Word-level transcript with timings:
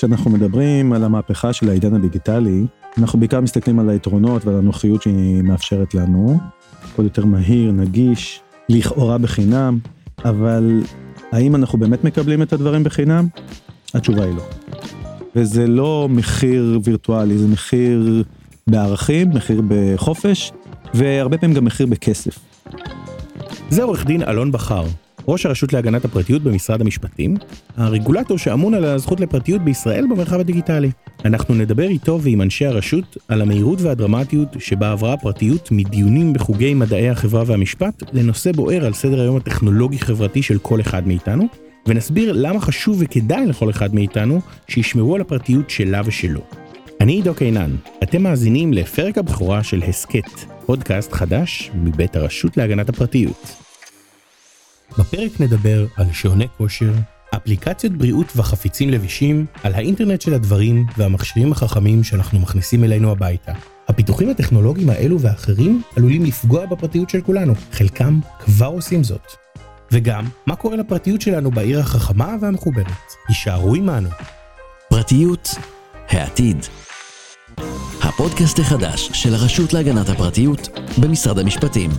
כשאנחנו 0.00 0.30
מדברים 0.30 0.92
על 0.92 1.04
המהפכה 1.04 1.52
של 1.52 1.68
העידן 1.68 1.94
הדיגיטלי, 1.94 2.64
אנחנו 2.98 3.18
בעיקר 3.18 3.40
מסתכלים 3.40 3.78
על 3.78 3.90
היתרונות 3.90 4.44
ועל 4.44 4.56
הנוחיות 4.56 5.02
שהיא 5.02 5.42
מאפשרת 5.42 5.94
לנו. 5.94 6.38
הכל 6.84 7.02
יותר 7.02 7.24
מהיר, 7.24 7.72
נגיש, 7.72 8.40
לכאורה 8.68 9.18
בחינם, 9.18 9.78
אבל 10.24 10.82
האם 11.32 11.56
אנחנו 11.56 11.78
באמת 11.78 12.04
מקבלים 12.04 12.42
את 12.42 12.52
הדברים 12.52 12.84
בחינם? 12.84 13.26
התשובה 13.94 14.24
היא 14.24 14.34
לא. 14.34 14.42
וזה 15.36 15.66
לא 15.66 16.08
מחיר 16.10 16.80
וירטואלי, 16.84 17.38
זה 17.38 17.48
מחיר 17.48 18.24
בערכים, 18.66 19.30
מחיר 19.30 19.62
בחופש, 19.68 20.52
והרבה 20.94 21.38
פעמים 21.38 21.56
גם 21.56 21.64
מחיר 21.64 21.86
בכסף. 21.86 22.38
זה 23.70 23.82
עורך 23.82 24.06
דין 24.06 24.22
אלון 24.22 24.52
בכר, 24.52 24.84
ראש 25.30 25.46
הרשות 25.46 25.72
להגנת 25.72 26.04
הפרטיות 26.04 26.42
במשרד 26.42 26.80
המשפטים, 26.80 27.36
הרגולטור 27.76 28.38
שאמון 28.38 28.74
על 28.74 28.84
הזכות 28.84 29.20
לפרטיות 29.20 29.62
בישראל 29.62 30.06
במרחב 30.10 30.40
הדיגיטלי. 30.40 30.90
אנחנו 31.24 31.54
נדבר 31.54 31.88
איתו 31.88 32.20
ועם 32.22 32.42
אנשי 32.42 32.66
הרשות 32.66 33.16
על 33.28 33.42
המהירות 33.42 33.80
והדרמטיות 33.80 34.48
שבה 34.58 34.92
עברה 34.92 35.12
הפרטיות 35.12 35.68
מדיונים 35.72 36.32
בחוגי 36.32 36.74
מדעי 36.74 37.10
החברה 37.10 37.42
והמשפט 37.46 38.02
לנושא 38.12 38.52
בוער 38.52 38.84
על 38.84 38.92
סדר 38.92 39.20
היום 39.20 39.36
הטכנולוגי-חברתי 39.36 40.42
של 40.42 40.58
כל 40.58 40.80
אחד 40.80 41.08
מאיתנו, 41.08 41.44
ונסביר 41.88 42.32
למה 42.32 42.60
חשוב 42.60 42.96
וכדאי 43.00 43.46
לכל 43.46 43.70
אחד 43.70 43.94
מאיתנו 43.94 44.40
שישמרו 44.68 45.14
על 45.14 45.20
הפרטיות 45.20 45.70
שלה 45.70 46.00
ושלו. 46.04 46.40
אני 47.00 47.12
עידו 47.12 47.34
קינן, 47.34 47.70
אתם 48.02 48.22
מאזינים 48.22 48.72
לפרק 48.72 49.18
הבכורה 49.18 49.62
של 49.62 49.82
הסכת, 49.82 50.30
פודקאסט 50.66 51.12
חדש 51.12 51.70
מבית 51.74 52.16
הרשות 52.16 52.56
להגנת 52.56 52.88
הפרטיות. 52.88 53.69
בפרק 55.00 55.40
נדבר 55.40 55.86
על 55.96 56.06
שעוני 56.12 56.46
כושר, 56.56 56.92
אפליקציות 57.36 57.92
בריאות 57.92 58.32
וחפיצים 58.36 58.90
לבישים, 58.90 59.46
על 59.62 59.74
האינטרנט 59.74 60.20
של 60.20 60.34
הדברים 60.34 60.86
והמכשירים 60.96 61.52
החכמים 61.52 62.04
שאנחנו 62.04 62.38
מכניסים 62.38 62.84
אלינו 62.84 63.10
הביתה. 63.10 63.52
הפיתוחים 63.88 64.30
הטכנולוגיים 64.30 64.90
האלו 64.90 65.20
ואחרים 65.20 65.82
עלולים 65.96 66.24
לפגוע 66.24 66.66
בפרטיות 66.66 67.10
של 67.10 67.20
כולנו, 67.20 67.54
חלקם 67.72 68.20
כבר 68.38 68.66
עושים 68.66 69.04
זאת. 69.04 69.32
וגם, 69.92 70.24
מה 70.46 70.56
קורה 70.56 70.76
לפרטיות 70.76 71.20
שלנו 71.20 71.50
בעיר 71.50 71.80
החכמה 71.80 72.36
והמחוברת? 72.40 72.86
הישארו 73.28 73.74
עמנו. 73.74 74.08
פרטיות 74.90 75.48
העתיד. 76.08 76.56
הפודקאסט 78.02 78.58
החדש 78.58 79.10
של 79.12 79.34
הרשות 79.34 79.72
להגנת 79.72 80.08
הפרטיות 80.08 80.68
במשרד 80.98 81.38
המשפטים. 81.38 81.90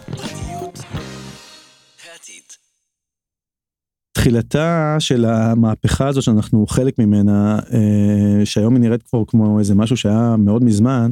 תחילתה 4.22 4.96
של 5.00 5.26
המהפכה 5.26 6.08
הזו 6.08 6.22
שאנחנו 6.22 6.68
חלק 6.68 7.00
ממנה, 7.00 7.60
אה, 7.74 8.46
שהיום 8.46 8.74
היא 8.74 8.82
נראית 8.82 9.04
כבר 9.04 9.24
כמו 9.28 9.60
איזה 9.60 9.76
משהו 9.76 9.98
שהיה 9.98 10.36
מאוד 10.38 10.64
מזמן, 10.64 11.12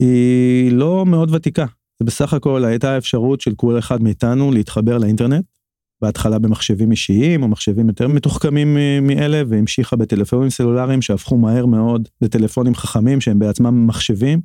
היא 0.00 0.72
לא 0.72 1.06
מאוד 1.06 1.34
ותיקה. 1.34 1.66
זה 2.00 2.06
בסך 2.06 2.34
הכל 2.34 2.64
הייתה 2.64 2.98
אפשרות 2.98 3.40
של 3.40 3.54
כל 3.54 3.78
אחד 3.78 4.02
מאיתנו 4.02 4.52
להתחבר 4.52 4.98
לאינטרנט, 4.98 5.44
בהתחלה 6.02 6.38
במחשבים 6.38 6.90
אישיים 6.90 7.42
או 7.42 7.48
מחשבים 7.48 7.88
יותר 7.88 8.08
מתוחכמים 8.08 8.76
מאלה, 9.02 9.42
והמשיכה 9.48 9.96
בטלפונים 9.96 10.50
סלולריים 10.50 11.02
שהפכו 11.02 11.36
מהר 11.36 11.66
מאוד 11.66 12.08
לטלפונים 12.22 12.74
חכמים 12.74 13.20
שהם 13.20 13.38
בעצמם 13.38 13.86
מחשבים. 13.86 14.40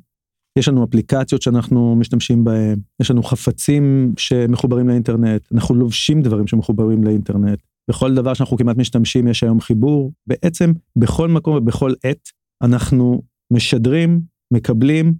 יש 0.58 0.68
לנו 0.68 0.84
אפליקציות 0.84 1.42
שאנחנו 1.42 1.96
משתמשים 1.96 2.44
בהם, 2.44 2.78
יש 3.00 3.10
לנו 3.10 3.22
חפצים 3.22 4.12
שמחוברים 4.16 4.88
לאינטרנט, 4.88 5.48
אנחנו 5.54 5.74
לובשים 5.74 6.22
דברים 6.22 6.46
שמחוברים 6.46 7.04
לאינטרנט. 7.04 7.58
בכל 7.88 8.14
דבר 8.14 8.34
שאנחנו 8.34 8.56
כמעט 8.56 8.76
משתמשים 8.76 9.28
יש 9.28 9.42
היום 9.42 9.60
חיבור. 9.60 10.12
בעצם 10.26 10.72
בכל 10.96 11.28
מקום 11.28 11.56
ובכל 11.56 11.92
עת 12.04 12.28
אנחנו 12.62 13.22
משדרים, 13.52 14.20
מקבלים, 14.52 15.14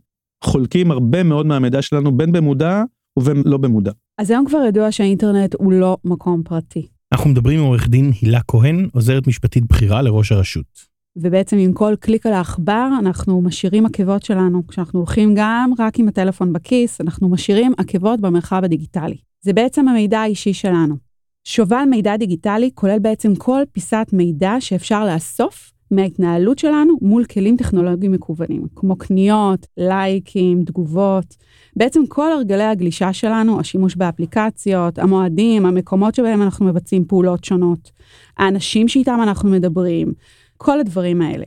חולקים 0.45 0.91
הרבה 0.91 1.23
מאוד 1.23 1.47
מהמידע 1.47 1.83
שלנו 1.83 2.17
בין 2.17 2.33
במודע 2.33 2.83
ובין 3.19 3.43
לא 3.45 3.59
במודע. 3.59 3.93
אז 4.19 4.31
היום 4.31 4.47
כבר 4.47 4.59
ידוע 4.69 4.93
שהאינטרנט 4.93 5.55
הוא 5.55 5.73
לא 5.73 5.97
מקום 6.05 6.43
פרטי. 6.45 6.89
אנחנו 7.13 7.31
מדברים 7.31 7.59
עם 7.59 7.65
עורך 7.65 7.89
דין 7.89 8.13
הילה 8.21 8.41
כהן, 8.49 8.89
עוזרת 8.93 9.27
משפטית 9.27 9.65
בכירה 9.65 10.03
לראש 10.03 10.33
הרשות. 10.33 10.99
ובעצם 11.17 11.57
עם 11.57 11.73
כל 11.73 11.95
קליק 12.01 12.27
על 12.27 12.33
העכבר 12.33 12.89
אנחנו 12.99 13.43
משאירים 13.43 13.87
עקבות 13.87 14.23
שלנו. 14.23 14.67
כשאנחנו 14.67 14.99
הולכים 14.99 15.35
גם 15.37 15.71
רק 15.79 15.99
עם 15.99 16.09
הטלפון 16.09 16.53
בכיס, 16.53 17.01
אנחנו 17.01 17.29
משאירים 17.29 17.73
עקבות 17.79 18.21
במרחב 18.21 18.61
הדיגיטלי. 18.65 19.17
זה 19.45 19.53
בעצם 19.53 19.89
המידע 19.89 20.19
האישי 20.19 20.53
שלנו. 20.53 21.08
שובל 21.49 21.85
מידע 21.91 22.17
דיגיטלי 22.17 22.71
כולל 22.75 22.99
בעצם 22.99 23.35
כל 23.35 23.63
פיסת 23.73 24.07
מידע 24.13 24.57
שאפשר 24.61 25.05
לאסוף 25.05 25.73
מההתנהלות 25.91 26.59
שלנו 26.59 26.99
מול 27.03 27.25
כלים 27.25 27.57
טכנולוגיים 27.57 28.13
מקוונים, 28.13 28.67
כמו 28.77 28.97
קניות, 28.97 29.67
לייקים, 29.77 30.65
תגובות. 30.65 31.37
בעצם 31.77 32.07
כל 32.09 32.33
הרגלי 32.33 32.65
הגלישה 32.65 33.13
שלנו, 33.13 33.61
השימוש 33.61 33.97
באפליקציות, 33.97 34.99
המועדים, 34.99 35.67
המקומות 35.67 36.15
שבהם 36.15 36.43
אנחנו 36.43 36.67
מבצעים 36.67 37.05
פעולות 37.05 37.45
שונות, 37.45 37.91
האנשים 38.39 38.89
שאיתם 38.89 39.19
אנחנו 39.23 39.51
מדברים, 39.51 40.13
כל 40.57 40.81
הדברים 40.81 41.23
האלה. 41.23 41.45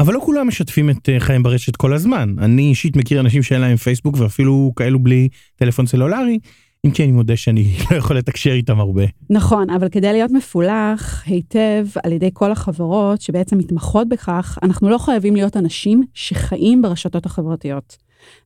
אבל 0.00 0.14
לא 0.14 0.20
כולם 0.20 0.48
משתפים 0.48 0.90
את 0.90 1.08
אה, 1.08 1.20
חיים 1.20 1.42
ברשת 1.42 1.76
כל 1.76 1.94
הזמן. 1.94 2.34
אני 2.38 2.62
אישית 2.62 2.96
מכיר 2.96 3.20
אנשים 3.20 3.42
שאין 3.42 3.60
להם 3.60 3.76
פייסבוק 3.76 4.16
ואפילו 4.18 4.72
כאלו 4.76 4.98
בלי 4.98 5.28
טלפון 5.56 5.86
סלולרי, 5.86 6.38
אם 6.84 6.90
כי 6.90 7.04
אני 7.04 7.12
מודה 7.12 7.36
שאני 7.36 7.76
לא 7.90 7.96
יכול 7.96 8.16
לתקשר 8.18 8.50
איתם 8.50 8.80
הרבה. 8.80 9.02
נכון, 9.30 9.70
אבל 9.70 9.88
כדי 9.88 10.12
להיות 10.12 10.30
מפולח 10.30 11.22
היטב 11.26 11.86
על 12.02 12.12
ידי 12.12 12.30
כל 12.32 12.52
החברות 12.52 13.20
שבעצם 13.20 13.58
מתמחות 13.58 14.08
בכך, 14.08 14.58
אנחנו 14.62 14.88
לא 14.88 14.98
חייבים 14.98 15.36
להיות 15.36 15.56
אנשים 15.56 16.02
שחיים 16.14 16.82
ברשתות 16.82 17.26
החברתיות. 17.26 17.96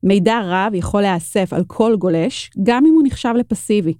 מידע 0.02 0.40
רב 0.44 0.74
יכול 0.74 1.02
להיאסף 1.02 1.52
על 1.52 1.64
כל 1.66 1.96
גולש, 1.96 2.50
גם 2.62 2.86
אם 2.86 2.92
הוא 2.94 3.02
נחשב 3.06 3.32
לפסיבי. 3.38 3.94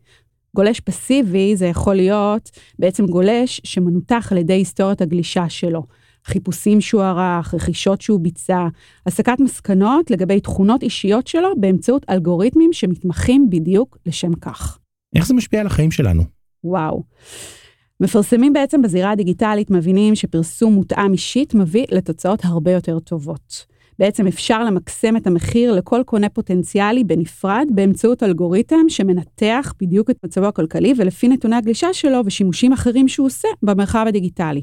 גולש 0.56 0.81
פסיבי 0.81 1.56
זה 1.56 1.66
יכול 1.66 1.94
להיות 1.94 2.50
בעצם 2.78 3.06
גולש 3.06 3.60
שמנותח 3.65 4.28
על 4.32 4.38
ידי 4.38 4.53
היסטוריית 4.53 5.00
הגלישה 5.00 5.49
שלו. 5.49 5.82
חיפושים 6.28 6.80
שהוא 6.80 7.02
ערך, 7.02 7.54
רכישות 7.54 8.00
שהוא 8.00 8.20
ביצע, 8.20 8.66
הסקת 9.06 9.40
מסקנות 9.40 10.10
לגבי 10.10 10.40
תכונות 10.40 10.82
אישיות 10.82 11.26
שלו 11.26 11.48
באמצעות 11.56 12.06
אלגוריתמים 12.10 12.72
שמתמחים 12.72 13.50
בדיוק 13.50 13.98
לשם 14.06 14.34
כך. 14.34 14.78
איך 15.16 15.26
זה 15.26 15.34
משפיע 15.34 15.60
על 15.60 15.66
החיים 15.66 15.90
שלנו? 15.90 16.22
וואו. 16.64 17.02
מפרסמים 18.00 18.52
בעצם 18.52 18.82
בזירה 18.82 19.10
הדיגיטלית 19.10 19.70
מבינים 19.70 20.14
שפרסום 20.14 20.74
מותאם 20.74 21.12
אישית 21.12 21.54
מביא 21.54 21.84
לתוצאות 21.90 22.44
הרבה 22.44 22.72
יותר 22.72 22.98
טובות. 22.98 23.66
בעצם 23.98 24.26
אפשר 24.26 24.64
למקסם 24.64 25.16
את 25.16 25.26
המחיר 25.26 25.72
לכל 25.72 26.02
קונה 26.06 26.28
פוטנציאלי 26.28 27.04
בנפרד 27.04 27.66
באמצעות 27.70 28.22
אלגוריתם 28.22 28.88
שמנתח 28.88 29.74
בדיוק 29.80 30.10
את 30.10 30.16
מצבו 30.24 30.46
הכלכלי 30.46 30.94
ולפי 30.96 31.28
נתוני 31.28 31.56
הגלישה 31.56 31.92
שלו 31.92 32.20
ושימושים 32.24 32.72
אחרים 32.72 33.08
שהוא 33.08 33.26
עושה 33.26 33.48
במרחב 33.62 34.04
הדיגיטלי. 34.08 34.62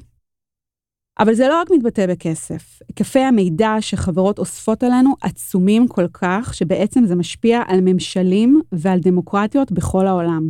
אבל 1.20 1.34
זה 1.34 1.48
לא 1.48 1.62
רק 1.62 1.68
מתבטא 1.72 2.08
בכסף. 2.08 2.80
היקפי 2.88 3.20
המידע 3.20 3.76
שחברות 3.80 4.40
אוספות 4.40 4.84
עלינו 4.84 5.16
עצומים 5.22 5.88
כל 5.88 6.08
כך, 6.14 6.54
שבעצם 6.54 7.06
זה 7.06 7.16
משפיע 7.16 7.62
על 7.68 7.80
ממשלים 7.82 8.62
ועל 8.72 9.00
דמוקרטיות 9.00 9.72
בכל 9.72 10.08
העולם. 10.08 10.50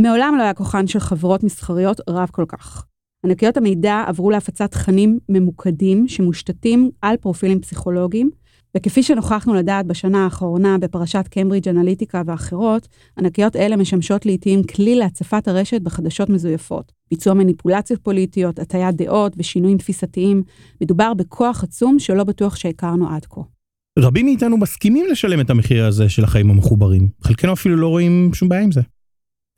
מעולם 0.00 0.34
לא 0.38 0.42
היה 0.42 0.54
כוחן 0.54 0.86
של 0.86 0.98
חברות 0.98 1.42
מסחריות 1.42 2.00
רב 2.08 2.28
כל 2.32 2.44
כך. 2.48 2.86
ענקיות 3.24 3.56
המידע 3.56 4.04
עברו 4.06 4.30
להפצת 4.30 4.70
תכנים 4.70 5.18
ממוקדים 5.28 6.08
שמושתתים 6.08 6.90
על 7.02 7.16
פרופילים 7.16 7.60
פסיכולוגיים, 7.60 8.30
וכפי 8.76 9.02
שנוכחנו 9.02 9.54
לדעת 9.54 9.86
בשנה 9.86 10.24
האחרונה 10.24 10.78
בפרשת 10.78 11.28
קיימברידג' 11.30 11.68
אנליטיקה 11.68 12.22
ואחרות, 12.26 12.88
ענקיות 13.18 13.56
אלה 13.56 13.76
משמשות 13.76 14.26
לעתים 14.26 14.62
כלי 14.62 14.94
להצפת 14.94 15.48
הרשת 15.48 15.80
בחדשות 15.80 16.28
מזויפות. 16.28 16.92
ביצוע 17.10 17.34
מניפולציות 17.34 18.00
פוליטיות, 18.02 18.58
הטיית 18.58 18.96
דעות 18.96 19.32
ושינויים 19.36 19.78
תפיסתיים. 19.78 20.42
מדובר 20.80 21.14
בכוח 21.14 21.64
עצום 21.64 21.98
שלא 21.98 22.24
בטוח 22.24 22.56
שהכרנו 22.56 23.08
עד 23.08 23.26
כה. 23.30 23.40
רבים 23.98 24.26
מאיתנו 24.26 24.56
מסכימים 24.56 25.06
לשלם 25.10 25.40
את 25.40 25.50
המחיר 25.50 25.86
הזה 25.86 26.08
של 26.08 26.24
החיים 26.24 26.50
המחוברים. 26.50 27.08
חלקנו 27.22 27.52
אפילו 27.52 27.76
לא 27.76 27.88
רואים 27.88 28.30
שום 28.34 28.48
בעיה 28.48 28.62
עם 28.62 28.72
זה. 28.72 28.80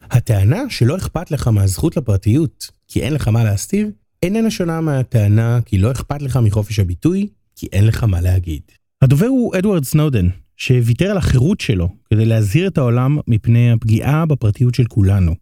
הטענה 0.03 0.62
שלא 0.69 0.97
אכפת 0.97 1.31
לך 1.31 1.49
מהזכות 1.49 1.97
לפרטיות 1.97 2.71
כי 2.88 3.00
אין 3.00 3.14
לך 3.14 3.29
מה 3.29 3.44
להסתיר, 3.44 3.91
איננה 4.23 4.50
שונה 4.50 4.81
מהטענה 4.81 5.61
כי 5.64 5.79
לא 5.79 5.93
אכפת 5.93 6.23
לך 6.23 6.37
מחופש 6.37 6.79
הביטוי 6.79 7.29
כי 7.56 7.69
אין 7.73 7.87
לך 7.87 8.05
מה 8.05 8.21
להגיד. 8.21 8.62
הדובר 9.03 9.27
הוא 9.27 9.56
אדוארד 9.59 9.85
סנודן, 9.85 10.29
שוויתר 10.56 11.11
על 11.11 11.17
החירות 11.17 11.61
שלו 11.61 11.89
כדי 12.11 12.25
להזהיר 12.25 12.67
את 12.67 12.79
העולם 12.79 13.19
מפני 13.29 13.73
הפגיעה 13.73 14.27
בפרטיות 14.27 14.75
של 14.75 14.85
כולנו. 14.85 15.35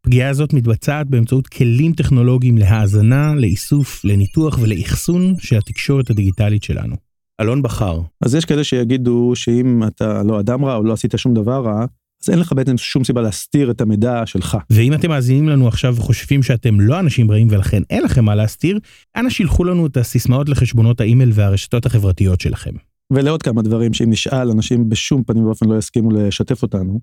הפגיעה 0.00 0.30
הזאת 0.30 0.52
מתבצעת 0.52 1.06
באמצעות 1.06 1.46
כלים 1.46 1.92
טכנולוגיים 1.92 2.58
להאזנה, 2.58 3.34
לאיסוף, 3.34 4.04
לניתוח 4.04 4.58
ולאחסון 4.62 5.34
של 5.38 5.56
התקשורת 5.56 6.10
הדיגיטלית 6.10 6.62
שלנו. 6.62 6.96
אלון 7.40 7.62
בכר. 7.62 8.00
אז 8.24 8.34
יש 8.34 8.44
כאלה 8.44 8.64
שיגידו 8.64 9.32
שאם 9.34 9.82
אתה 9.86 10.22
לא 10.22 10.40
אדם 10.40 10.64
רע 10.64 10.76
או 10.76 10.84
לא 10.84 10.92
עשית 10.92 11.14
שום 11.16 11.34
דבר 11.34 11.64
רע, 11.64 11.86
אז 12.22 12.30
אין 12.30 12.38
לך 12.38 12.52
בעצם 12.52 12.78
שום 12.78 13.04
סיבה 13.04 13.22
להסתיר 13.22 13.70
את 13.70 13.80
המידע 13.80 14.22
שלך. 14.26 14.56
ואם 14.70 14.94
אתם 14.94 15.08
מאזינים 15.08 15.48
לנו 15.48 15.68
עכשיו 15.68 15.96
וחושבים 15.96 16.42
שאתם 16.42 16.80
לא 16.80 17.00
אנשים 17.00 17.30
רעים 17.30 17.48
ולכן 17.50 17.82
אין 17.90 18.02
לכם 18.02 18.24
מה 18.24 18.34
להסתיר, 18.34 18.78
אנא 19.16 19.30
שילחו 19.30 19.64
לנו 19.64 19.86
את 19.86 19.96
הסיסמאות 19.96 20.48
לחשבונות 20.48 21.00
האימייל 21.00 21.30
והרשתות 21.34 21.86
החברתיות 21.86 22.40
שלכם. 22.40 22.72
ולעוד 23.12 23.42
כמה 23.42 23.62
דברים 23.62 23.92
שאם 23.92 24.10
נשאל, 24.10 24.50
אנשים 24.50 24.88
בשום 24.88 25.24
פנים 25.24 25.46
ואופן 25.46 25.68
לא 25.68 25.78
יסכימו 25.78 26.10
לשתף 26.10 26.62
אותנו. 26.62 27.00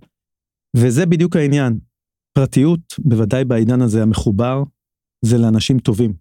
וזה 0.78 1.06
בדיוק 1.06 1.36
העניין. 1.36 1.80
פרטיות, 2.34 2.80
בוודאי 3.00 3.46
בעידן 3.46 3.82
הזה 3.82 4.02
המחובר, 4.02 4.64
זה 5.26 5.38
לאנשים 5.38 5.80
טובים. 5.80 6.14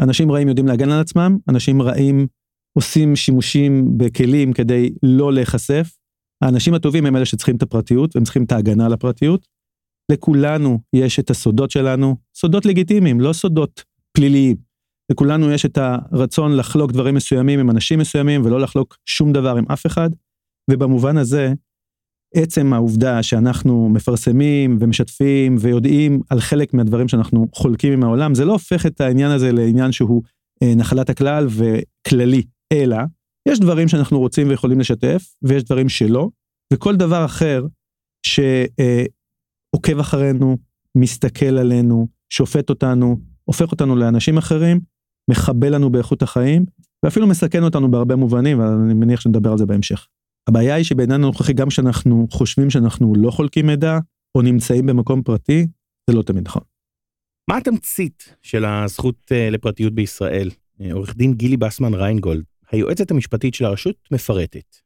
אנשים 0.00 0.32
רעים 0.32 0.48
יודעים 0.48 0.66
להגן 0.66 0.90
על 0.90 1.00
עצמם, 1.00 1.38
אנשים 1.48 1.82
רעים 1.82 2.26
עושים 2.72 3.16
שימושים 3.16 3.98
בכלים 3.98 4.52
כדי 4.52 4.90
לא 5.02 5.32
להיחשף. 5.32 5.96
האנשים 6.42 6.74
הטובים 6.74 7.06
הם 7.06 7.16
אלה 7.16 7.24
שצריכים 7.24 7.56
את 7.56 7.62
הפרטיות, 7.62 8.16
והם 8.16 8.24
צריכים 8.24 8.44
את 8.44 8.52
ההגנה 8.52 8.86
על 8.86 8.92
הפרטיות. 8.92 9.46
לכולנו 10.12 10.78
יש 10.92 11.18
את 11.18 11.30
הסודות 11.30 11.70
שלנו, 11.70 12.16
סודות 12.34 12.66
לגיטימיים, 12.66 13.20
לא 13.20 13.32
סודות 13.32 13.84
פליליים. 14.12 14.71
לכולנו 15.12 15.50
יש 15.50 15.66
את 15.66 15.78
הרצון 15.78 16.56
לחלוק 16.56 16.92
דברים 16.92 17.14
מסוימים 17.14 17.60
עם 17.60 17.70
אנשים 17.70 17.98
מסוימים 17.98 18.44
ולא 18.44 18.60
לחלוק 18.60 18.96
שום 19.06 19.32
דבר 19.32 19.56
עם 19.56 19.64
אף 19.72 19.86
אחד. 19.86 20.10
ובמובן 20.70 21.16
הזה, 21.16 21.52
עצם 22.34 22.72
העובדה 22.72 23.22
שאנחנו 23.22 23.88
מפרסמים 23.88 24.78
ומשתפים 24.80 25.56
ויודעים 25.60 26.20
על 26.30 26.40
חלק 26.40 26.74
מהדברים 26.74 27.08
שאנחנו 27.08 27.48
חולקים 27.54 27.92
עם 27.92 28.02
העולם, 28.02 28.34
זה 28.34 28.44
לא 28.44 28.52
הופך 28.52 28.86
את 28.86 29.00
העניין 29.00 29.30
הזה 29.30 29.52
לעניין 29.52 29.92
שהוא 29.92 30.22
אה, 30.62 30.74
נחלת 30.74 31.10
הכלל 31.10 31.46
וכללי, 31.50 32.42
אלא 32.72 32.96
יש 33.48 33.60
דברים 33.60 33.88
שאנחנו 33.88 34.18
רוצים 34.18 34.48
ויכולים 34.48 34.80
לשתף, 34.80 35.34
ויש 35.42 35.64
דברים 35.64 35.88
שלא, 35.88 36.28
וכל 36.72 36.96
דבר 36.96 37.24
אחר 37.24 37.66
שעוקב 38.26 39.98
אחרינו, 40.00 40.56
מסתכל 40.96 41.58
עלינו, 41.58 42.08
שופט 42.30 42.70
אותנו, 42.70 43.16
הופך 43.44 43.72
אותנו 43.72 43.96
לאנשים 43.96 44.38
אחרים, 44.38 44.80
מחבל 45.30 45.74
לנו 45.74 45.90
באיכות 45.90 46.22
החיים, 46.22 46.64
ואפילו 47.04 47.26
מסכן 47.26 47.62
אותנו 47.62 47.90
בהרבה 47.90 48.16
מובנים, 48.16 48.58
ואני 48.60 48.94
מניח 48.94 49.20
שנדבר 49.20 49.52
על 49.52 49.58
זה 49.58 49.66
בהמשך. 49.66 50.06
הבעיה 50.48 50.74
היא 50.74 50.84
שבעידן 50.84 51.14
הנוכחי, 51.14 51.52
גם 51.52 51.68
כשאנחנו 51.68 52.26
חושבים 52.30 52.70
שאנחנו 52.70 53.12
לא 53.16 53.30
חולקים 53.30 53.66
מידע, 53.66 53.98
או 54.34 54.42
נמצאים 54.42 54.86
במקום 54.86 55.22
פרטי, 55.22 55.66
זה 56.10 56.16
לא 56.16 56.22
תמיד 56.22 56.44
נכון. 56.44 56.62
מה 57.50 57.56
התמצית 57.56 58.36
של 58.42 58.64
הזכות 58.64 59.16
אה, 59.32 59.50
לפרטיות 59.50 59.94
בישראל? 59.94 60.50
אה, 60.80 60.92
עורך 60.92 61.16
דין 61.16 61.34
גילי 61.34 61.56
בסמן 61.56 61.94
ריינגולד, 61.94 62.42
היועצת 62.72 63.10
המשפטית 63.10 63.54
של 63.54 63.64
הרשות, 63.64 63.96
מפרטת. 64.10 64.76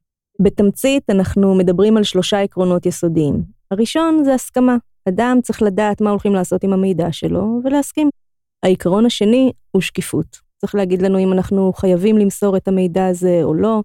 בתמצית 0.41 1.11
אנחנו 1.11 1.55
מדברים 1.55 1.97
על 1.97 2.05
שלושה 2.05 2.41
עקרונות 2.41 2.87
יסודיים. 2.87 3.43
הראשון 3.71 4.25
זה 4.25 4.35
הסכמה. 4.35 4.77
אדם 5.09 5.39
צריך 5.43 5.63
לדעת 5.63 6.01
מה 6.01 6.11
הולכים 6.11 6.35
לעשות 6.35 6.65
עם 6.65 6.73
המידע 6.73 7.13
שלו 7.13 7.61
ולהסכים. 7.65 8.09
העיקרון 8.67 9.07
השני 9.07 9.53
הוא 9.71 9.83
שקיפות. 9.83 10.41
צריך 10.57 10.75
להגיד 10.75 11.03
לנו 11.03 11.19
אם 11.19 11.33
אנחנו 11.33 11.73
חייבים 11.73 12.19
למסור 12.19 12.57
את 12.57 12.69
המידע 12.69 13.07
הזה 13.07 13.41
או 13.43 13.55
לא, 13.55 13.83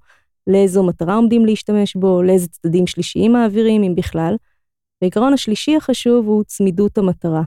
לאיזו 0.47 0.83
מטרה 0.83 1.15
עומדים 1.15 1.45
להשתמש 1.45 1.95
בו, 1.95 2.23
לאיזה 2.23 2.47
צדדים 2.47 2.87
שלישיים 2.87 3.31
מעבירים, 3.31 3.83
אם 3.83 3.95
בכלל. 3.95 4.35
והעיקרון 5.01 5.33
השלישי 5.33 5.75
החשוב 5.75 6.27
הוא 6.27 6.43
צמידות 6.43 6.97
המטרה. 6.97 7.43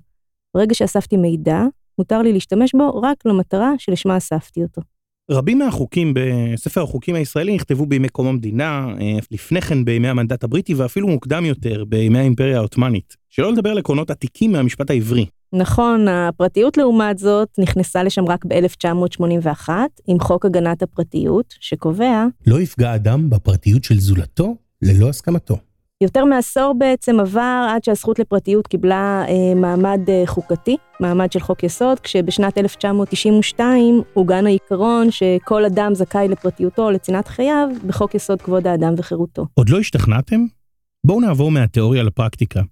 ברגע 0.55 0.75
שאספתי 0.75 1.17
מידע, 1.17 1.63
מותר 1.99 2.23
לי 2.23 2.33
להשתמש 2.33 2.75
בו 2.75 3.01
רק 3.01 3.27
למטרה 3.27 3.73
שלשמה 3.79 4.17
אספתי 4.17 4.63
אותו. 4.63 4.83
רבים 5.31 5.59
מהחוקים 5.59 6.15
בספר 6.15 6.83
החוקים 6.83 7.15
הישראלי 7.15 7.55
נכתבו 7.55 7.87
בימי 7.87 8.09
קום 8.09 8.27
המדינה, 8.27 8.95
אה, 9.01 9.19
לפני 9.31 9.61
כן 9.61 9.85
בימי 9.85 10.09
המנדט 10.09 10.45
הבריטי 10.45 10.75
ואפילו 10.75 11.09
מוקדם 11.09 11.45
יותר 11.45 11.85
בימי 11.85 12.19
האימפריה 12.19 12.57
העות'מאנית. 12.57 13.17
שלא 13.31 13.53
לדבר 13.53 13.71
על 13.71 13.79
עקרונות 13.79 14.11
עתיקים 14.11 14.53
מהמשפט 14.53 14.91
העברי. 14.91 15.27
נכון, 15.57 16.09
הפרטיות 16.09 16.77
לעומת 16.77 17.19
זאת 17.19 17.49
נכנסה 17.59 18.03
לשם 18.03 18.25
רק 18.29 18.45
ב-1981 18.45 19.69
עם 20.07 20.21
חוק 20.21 20.45
הגנת 20.47 20.83
הפרטיות, 20.83 21.55
שקובע 21.61 22.25
לא 22.47 22.61
יפגע 22.61 22.95
אדם 22.95 23.31
בפרטיות 23.31 23.85
של 23.85 24.01
זולתו 24.01 24.57
ללא 24.83 25.09
הסכמתו. 25.09 25.57
יותר 26.01 26.25
מעשור 26.25 26.75
בעצם 26.79 27.21
עבר 27.21 27.67
עד 27.71 27.85
שהזכות 27.85 28.19
לפרטיות 28.19 28.67
קיבלה 28.67 29.25
אה, 29.29 29.55
מעמד 29.55 30.01
אה, 30.09 30.23
חוקתי, 30.27 30.77
מעמד 31.01 31.33
של 31.33 31.41
חוק 31.41 31.63
יסוד, 31.63 32.01
כשבשנת 32.01 32.59
1992 32.59 34.03
עוגן 34.15 34.47
העיקרון 34.47 35.11
שכל 35.11 35.65
אדם 35.65 35.95
זכאי 35.95 36.29
לפרטיותו 36.29 36.83
או 36.87 36.91
לצנעת 36.91 37.29
חייו 37.29 37.69
בחוק 37.87 38.15
יסוד 38.15 38.43
כבוד 38.43 38.67
האדם 38.67 38.95
וחירותו. 38.99 39.47
עוד 39.55 39.69
לא 39.69 39.79
השתכנעתם? 39.79 40.41
בואו 41.07 41.21
נעבור 41.21 41.51
מהתיאוריה 41.51 42.03
לפרקטיקה. 42.03 42.63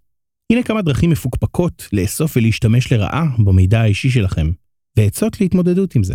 הנה 0.52 0.62
כמה 0.62 0.82
דרכים 0.82 1.10
מפוקפקות 1.10 1.88
לאסוף 1.92 2.36
ולהשתמש 2.36 2.92
לרעה 2.92 3.24
במידע 3.44 3.80
האישי 3.80 4.10
שלכם, 4.10 4.50
ועצות 4.96 5.40
להתמודדות 5.40 5.94
עם 5.96 6.04
זה. 6.04 6.14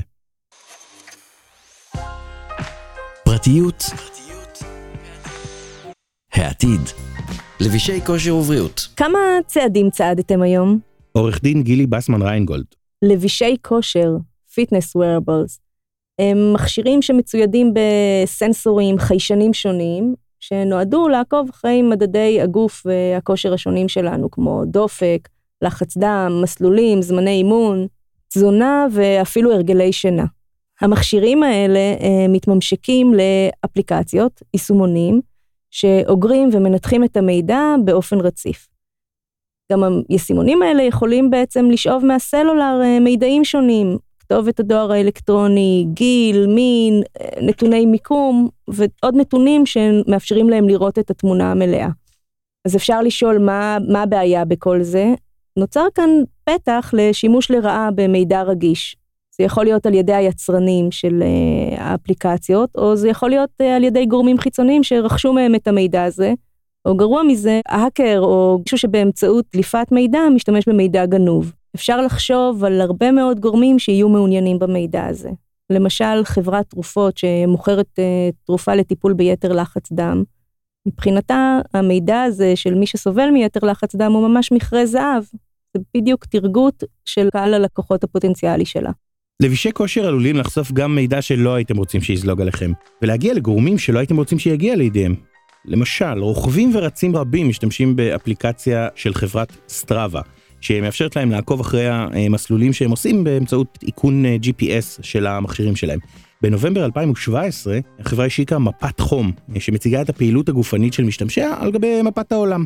פרטיות 3.25 3.84
העתיד 6.34 6.81
לבישי 7.60 8.06
כושר 8.06 8.36
ובריאות 8.36 8.88
כמה 8.95 9.19
צעדים 9.48 9.89
צעדתם 9.89 10.42
היום? 10.42 10.80
עורך 11.12 11.42
דין 11.44 11.63
גילי 11.63 11.88
בסמן 11.88 12.22
ריינגולד. 12.22 12.66
לבישי 13.01 13.56
כושר, 13.62 14.10
fitness 14.54 14.96
wearables, 14.98 15.60
הם 16.19 16.54
מכשירים 16.54 17.01
שמצוידים 17.01 17.74
בסנסורים, 17.74 19.00
חיישנים 19.00 19.54
שונים, 19.54 20.16
שנועדו 20.48 21.08
לעקוב 21.08 21.50
אחרי 21.50 21.82
מדדי 21.82 22.42
הגוף 22.42 22.84
והכושר 22.86 23.54
השונים 23.54 23.88
שלנו, 23.88 24.32
כמו 24.32 24.64
דופק, 24.66 25.30
לחץ 25.62 25.98
דם, 25.98 26.40
מסלולים, 26.44 27.02
זמני 27.02 27.32
אימון, 27.32 27.88
תזונה 28.30 28.88
ואפילו 28.92 29.52
הרגלי 29.54 29.94
שינה. 29.94 30.26
המכשירים 30.82 31.44
האלה 31.44 31.80
אה, 31.80 32.28
מתממשקים 32.30 33.14
לאפליקציות, 33.14 34.42
יישומונים, 34.54 35.22
שאוגרים 35.72 36.50
ומנתחים 36.54 37.04
את 37.04 37.18
המידע 37.18 37.76
באופן 37.86 38.20
רציף. 38.20 38.68
גם 39.72 39.84
היישומונים 40.10 40.62
האלה 40.62 40.84
יכולים 40.84 41.30
בעצם 41.30 41.70
לשאוב 41.72 42.06
מהסלולר 42.06 42.82
אה, 42.84 43.00
מידעים 43.00 43.46
שונים, 43.46 43.98
כתובת 44.28 44.60
הדואר 44.60 44.92
האלקטרוני, 44.92 45.86
גיל, 45.94 46.48
מין, 46.48 47.02
נתוני 47.42 47.86
מיקום 47.86 48.50
ועוד 48.68 49.16
נתונים 49.16 49.66
שמאפשרים 49.66 50.50
להם 50.50 50.70
לראות 50.70 51.00
את 51.00 51.12
התמונה 51.12 51.52
המלאה. 51.52 51.88
אז 52.66 52.76
אפשר 52.76 53.02
לשאול 53.02 53.38
מה, 53.38 53.78
מה 53.90 54.04
הבעיה 54.04 54.46
בכל 54.46 54.82
זה. 54.82 55.14
נוצר 55.58 55.86
כאן 55.96 56.10
פתח 56.44 56.92
לשימוש 56.94 57.52
לרעה 57.52 57.90
במידע 57.96 58.44
רגיש. 58.44 58.96
זה 59.38 59.44
יכול 59.44 59.64
להיות 59.64 59.86
על 59.86 59.94
ידי 59.94 60.14
היצרנים 60.14 60.92
של 60.92 61.24
uh, 61.24 61.82
האפליקציות, 61.82 62.70
או 62.78 62.96
זה 62.96 63.10
יכול 63.10 63.30
להיות 63.30 63.50
uh, 63.62 63.66
על 63.66 63.84
ידי 63.84 64.06
גורמים 64.06 64.38
חיצוניים 64.38 64.84
שרכשו 64.84 65.34
מהם 65.34 65.56
את 65.56 65.68
המידע 65.68 66.04
הזה, 66.04 66.34
או 66.86 66.98
גרוע 66.98 67.24
מזה, 67.24 67.60
האקר 67.68 68.19
או 68.19 68.57
מישהו 68.60 68.78
שבאמצעות 68.78 69.46
דליפת 69.54 69.88
מידע 69.92 70.19
משתמש 70.36 70.69
במידע 70.69 71.06
גנוב. 71.06 71.54
אפשר 71.76 72.02
לחשוב 72.02 72.64
על 72.64 72.81
הרבה 72.81 73.12
מאוד 73.12 73.40
גורמים 73.40 73.80
שיהיו 73.80 74.09
מעוניינים 74.09 74.59
במידע 74.59 75.06
הזה. 75.06 75.30
למשל, 75.69 76.24
חברת 76.24 76.69
תרופות 76.69 77.18
שמוכרת 77.18 78.00
uh, 78.00 78.36
תרופה 78.45 78.76
לטיפול 78.76 79.14
ביתר 79.14 79.54
לחץ 79.54 79.92
דם, 79.92 80.24
מבחינתה 80.88 81.59
המידע 81.74 82.21
הזה 82.21 82.56
של 82.56 82.76
מי 82.76 82.88
שסובל 82.88 83.30
מיתר 83.30 83.59
לחץ 83.68 83.95
דם 83.95 84.12
הוא 84.12 84.28
ממש 84.28 84.52
מכרה 84.52 84.86
זהב. 84.86 85.24
זה 85.74 85.83
בדיוק 85.97 86.26
תרגות 86.26 86.83
של 87.06 87.30
קהל 87.31 87.54
הלקוחות 87.54 88.04
הפוטנציאלי 88.04 88.66
שלה. 88.66 88.92
לבישי 89.44 89.71
כושר 89.74 90.07
עלולים 90.07 90.36
לחשוף 90.36 90.71
גם 90.71 90.95
מידע 90.95 91.21
שלא 91.21 91.56
הייתם 91.56 91.78
רוצים 91.78 92.02
שיזלוג 92.02 92.42
עליכם, 92.42 92.71
ולהגיע 93.02 93.33
לגורמים 93.33 93.78
שלא 93.78 94.00
הייתם 94.00 94.18
רוצים 94.18 94.40
שיגיע 94.40 94.76
לידיהם. 94.76 95.16
למשל, 95.66 96.19
רוכבים 96.19 96.71
ורצים 96.74 97.16
רבים 97.16 97.50
משתמשים 97.50 97.95
באפליקציה 97.95 98.88
של 98.95 99.14
חברת 99.14 99.57
סטראבה, 99.69 100.21
שמאפשרת 100.61 101.16
להם 101.16 101.31
לעקוב 101.31 101.59
אחרי 101.59 101.87
המסלולים 101.90 102.73
שהם 102.73 102.92
עושים 102.92 103.23
באמצעות 103.23 103.80
איכון 103.87 104.26
אה, 104.26 104.37
GPS 104.44 104.99
של 105.02 105.28
המכשירים 105.28 105.76
שלהם. 105.76 105.99
בנובמבר 106.42 106.85
2017 106.85 107.80
החברה 107.99 108.26
השיקה 108.26 108.59
מפת 108.59 108.99
חום 108.99 109.31
אה, 109.56 109.59
שמציגה 109.59 110.02
את 110.02 110.09
הפעילות 110.09 110.49
הגופנית 110.49 110.94
של 110.94 111.04
משתמשיה 111.04 111.56
על 111.59 111.71
גבי 111.71 112.02
מפת 112.02 112.31
העולם. 112.31 112.66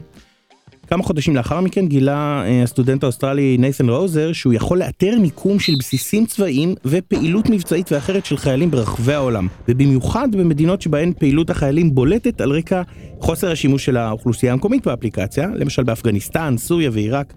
כמה 0.88 1.03
חודשים 1.03 1.36
לאחר 1.36 1.62
מכן 1.62 1.88
גילה 1.88 2.43
אה, 2.45 2.63
הסטודנט 2.63 3.03
האוסטרלי 3.03 3.57
נייתן 3.57 3.89
ראוזר 3.89 4.33
שהוא 4.33 4.53
יכול 4.53 4.79
לאתר 4.79 5.19
מיקום 5.19 5.60
של 5.60 5.74
בסיסים 5.79 6.25
צבאיים 6.25 6.75
ופעילות 6.86 7.50
מבצעית 7.50 7.91
ואחרת 7.91 8.25
של 8.25 8.38
חיילים 8.38 8.71
ברחבי 8.71 9.13
העולם 9.13 9.48
ובמיוחד 9.67 10.27
במדינות 10.31 10.81
שבהן 10.81 11.13
פעילות 11.19 11.50
החיילים 11.50 11.95
בולטת 11.95 12.41
על 12.41 12.51
רקע 12.51 12.81
חוסר 13.19 13.51
השימוש 13.51 13.86
של 13.86 13.98
האוכלוסייה 13.98 14.53
המקומית 14.53 14.88
באפליקציה 14.88 15.50
למשל 15.55 15.83
באפגניסטן, 15.83 16.55
סוריה 16.57 16.89
ועיראק 16.93 17.33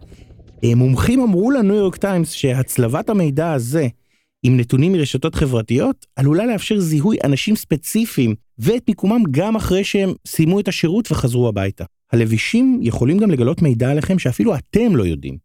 מומחים 0.76 1.20
אמרו 1.20 1.50
לניו 1.50 1.74
יורק 1.74 1.96
טיימס 1.96 2.30
שהצלבת 2.30 3.10
המידע 3.10 3.52
הזה 3.52 3.88
עם 4.42 4.56
נתונים 4.56 4.92
מרשתות 4.92 5.34
חברתיות 5.34 6.06
עלולה 6.16 6.46
לאפשר 6.46 6.80
זיהוי 6.80 7.16
אנשים 7.24 7.56
ספציפיים 7.56 8.34
ואת 8.58 8.82
מיקומם 8.88 9.22
גם 9.30 9.56
אחרי 9.56 9.84
שהם 9.84 10.12
סיימו 10.26 10.60
את 10.60 10.68
השירות 10.68 11.12
וחזרו 11.12 11.48
הביתה. 11.48 11.84
הלבישים 12.12 12.78
יכולים 12.82 13.18
גם 13.18 13.30
לגלות 13.30 13.62
מידע 13.62 13.90
עליכם 13.90 14.18
שאפילו 14.18 14.54
אתם 14.54 14.96
לא 14.96 15.06
יודעים. 15.06 15.36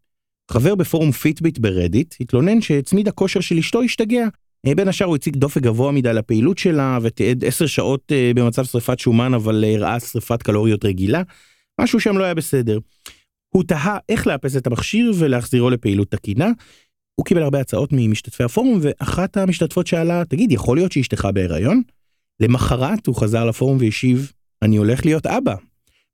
חבר 0.50 0.74
בפורום 0.74 1.12
פיטביט 1.12 1.58
ברדיט 1.58 2.14
התלונן 2.20 2.60
שצמיד 2.60 3.08
הכושר 3.08 3.40
של 3.40 3.58
אשתו 3.58 3.82
השתגע. 3.82 4.26
אה, 4.66 4.74
בין 4.74 4.88
השאר 4.88 5.06
הוא 5.06 5.16
הציג 5.16 5.36
דופק 5.36 5.62
גבוה 5.62 5.92
מדי 5.92 6.12
לפעילות 6.12 6.58
שלה 6.58 6.98
ותיעד 7.02 7.44
10 7.44 7.66
שעות 7.66 8.12
אה, 8.12 8.32
במצב 8.34 8.64
שריפת 8.64 8.98
שומן 8.98 9.34
אבל 9.34 9.64
הראה 9.64 10.00
שריפת 10.00 10.42
קלוריות 10.42 10.84
רגילה. 10.84 11.22
משהו 11.80 12.00
שם 12.00 12.18
לא 12.18 12.24
היה 12.24 12.34
בסדר. 12.34 12.78
הוא 13.54 13.64
תהה 13.64 13.98
איך 14.08 14.26
לאפס 14.26 14.56
את 14.56 14.66
המכשיר 14.66 15.12
ולהחזירו 15.18 15.70
לפעילות 15.70 16.10
תקינה. 16.10 16.50
הוא 17.14 17.26
קיבל 17.26 17.42
הרבה 17.42 17.60
הצעות 17.60 17.90
ממשתתפי 17.92 18.44
הפורום 18.44 18.78
ואחת 18.82 19.36
המשתתפות 19.36 19.86
שאלה 19.86 20.22
תגיד 20.24 20.52
יכול 20.52 20.76
להיות 20.76 20.92
שאשתך 20.92 21.28
בהיריון? 21.34 21.82
למחרת 22.40 23.06
הוא 23.06 23.14
חזר 23.14 23.44
לפורום 23.44 23.76
והשיב 23.80 24.32
אני 24.62 24.76
הולך 24.76 25.04
להיות 25.04 25.26
אבא. 25.26 25.54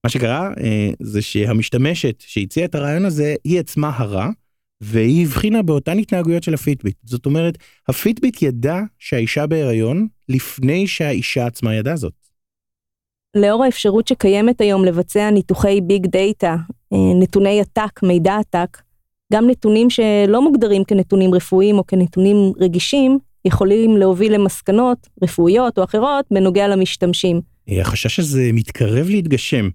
מה 0.04 0.10
שקרה 0.10 0.50
אה, 0.60 0.90
זה 1.00 1.22
שהמשתמשת 1.22 2.20
שהציעה 2.26 2.66
את 2.66 2.74
הרעיון 2.74 3.04
הזה 3.04 3.34
היא 3.44 3.60
עצמה 3.60 3.90
הרה 3.96 4.28
והיא 4.80 5.26
הבחינה 5.26 5.62
באותן 5.62 5.98
התנהגויות 5.98 6.42
של 6.42 6.54
הפיטביט 6.54 6.96
זאת 7.04 7.26
אומרת 7.26 7.58
הפיטביט 7.88 8.42
ידע 8.42 8.78
שהאישה 8.98 9.46
בהיריון 9.46 10.06
לפני 10.28 10.86
שהאישה 10.86 11.46
עצמה 11.46 11.74
ידעה 11.74 11.96
זאת. 11.96 12.14
לאור 13.36 13.64
האפשרות 13.64 14.08
שקיימת 14.08 14.60
היום 14.60 14.84
לבצע 14.84 15.30
ניתוחי 15.30 15.80
ביג 15.80 16.06
דאטה, 16.06 16.56
נתוני 16.92 17.60
עתק, 17.60 18.02
מידע 18.02 18.36
עתק, 18.36 18.82
גם 19.32 19.50
נתונים 19.50 19.90
שלא 19.90 20.42
מוגדרים 20.42 20.84
כנתונים 20.84 21.34
רפואיים 21.34 21.78
או 21.78 21.86
כנתונים 21.86 22.52
רגישים, 22.60 23.18
יכולים 23.44 23.96
להוביל 23.96 24.34
למסקנות 24.34 25.08
רפואיות 25.22 25.78
או 25.78 25.84
אחרות 25.84 26.24
בנוגע 26.30 26.68
למשתמשים. 26.68 27.40
אה, 27.68 27.80
החשש 27.80 28.18
הזה 28.18 28.50
מתקרב 28.52 29.06
להתגשם. 29.08 29.68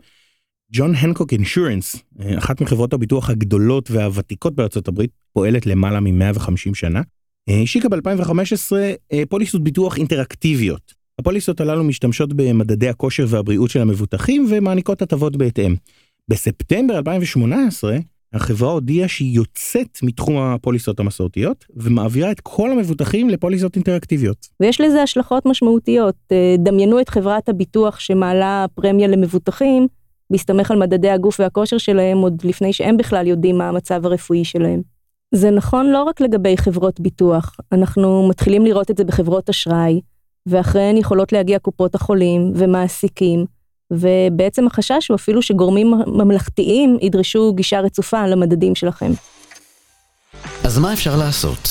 ג'ון 0.74 0.96
הנקוק 0.96 1.34
אינשורנס, 1.34 1.96
אה, 2.22 2.38
אחת 2.38 2.62
מחברות 2.62 2.94
הביטוח 2.94 3.30
הגדולות 3.30 3.92
והוותיקות 3.92 4.56
בארצות 4.56 4.88
הברית, 4.88 5.10
פועלת 5.34 5.66
למעלה 5.66 6.00
מ-150 6.00 6.74
שנה, 6.74 7.02
השיקה 7.50 7.90
ב-2015 7.90 8.72
פוליסות 9.30 9.64
ביטוח 9.64 9.98
אינטראקטיביות. 9.98 10.94
הפוליסות 11.20 11.62
הללו 11.62 11.84
משתמשות 11.84 12.34
במדדי 12.34 12.90
הכושר 12.90 13.26
והבריאות 13.28 13.70
של 13.70 13.82
המבוטחים 13.82 14.48
ומעניקות 14.50 15.02
הטבות 15.02 15.36
בהתאם. 15.36 15.76
בספטמבר 16.32 16.98
2018, 16.98 17.98
החברה 18.34 18.72
הודיעה 18.72 19.08
שהיא 19.08 19.36
יוצאת 19.36 20.00
מתחום 20.04 20.38
הפוליסות 20.38 21.00
המסורתיות 21.00 21.66
ומעבירה 21.76 22.32
את 22.32 22.40
כל 22.40 22.72
המבוטחים 22.72 23.30
לפוליסות 23.30 23.76
אינטראקטיביות. 23.76 24.48
ויש 24.60 24.82
לזה 24.82 25.04
השלכות 25.04 25.46
משמעותיות. 25.46 26.16
אה, 26.32 26.56
דמיינו 26.60 27.02
את 27.02 27.10
חברת 27.10 27.50
הביטוח 27.50 28.00
שמעלה 28.00 28.66
פרמיה 28.76 29.08
למבוטחים, 29.08 29.88
בהסתמך 30.30 30.72
על 30.72 30.78
מדדי 30.78 31.10
הגוף 31.10 31.40
והכושר 31.40 31.78
שלהם 31.78 32.18
עוד 32.18 32.42
לפני 32.44 32.74
שהם 32.74 32.98
בכלל 32.98 33.28
יודעים 33.28 33.58
מה 33.58 33.70
המצב 33.70 34.06
הרפואי 34.06 34.46
שלהם. 34.46 34.82
זה 35.36 35.52
נכון 35.52 35.90
לא 35.90 36.04
רק 36.04 36.22
לגבי 36.22 36.58
חברות 36.58 37.00
ביטוח, 37.00 37.56
אנחנו 37.72 38.28
מתחילים 38.30 38.66
לראות 38.66 38.92
את 38.92 38.98
זה 38.98 39.04
בחברות 39.04 39.50
אשראי, 39.50 40.02
ואחריהן 40.46 40.98
יכולות 40.98 41.32
להגיע 41.32 41.60
קופות 41.60 41.96
החולים 41.96 42.52
ומעסיקים, 42.56 43.46
ובעצם 43.92 44.68
החשש 44.68 45.08
הוא 45.10 45.16
אפילו 45.16 45.42
שגורמים 45.42 45.94
ממלכתיים 46.08 46.98
ידרשו 47.02 47.54
גישה 47.54 47.80
רצופה 47.80 48.28
למדדים 48.28 48.76
שלכם. 48.76 49.12
אז 50.64 50.78
מה 50.78 50.94
אפשר 50.94 51.18
לעשות? 51.18 51.70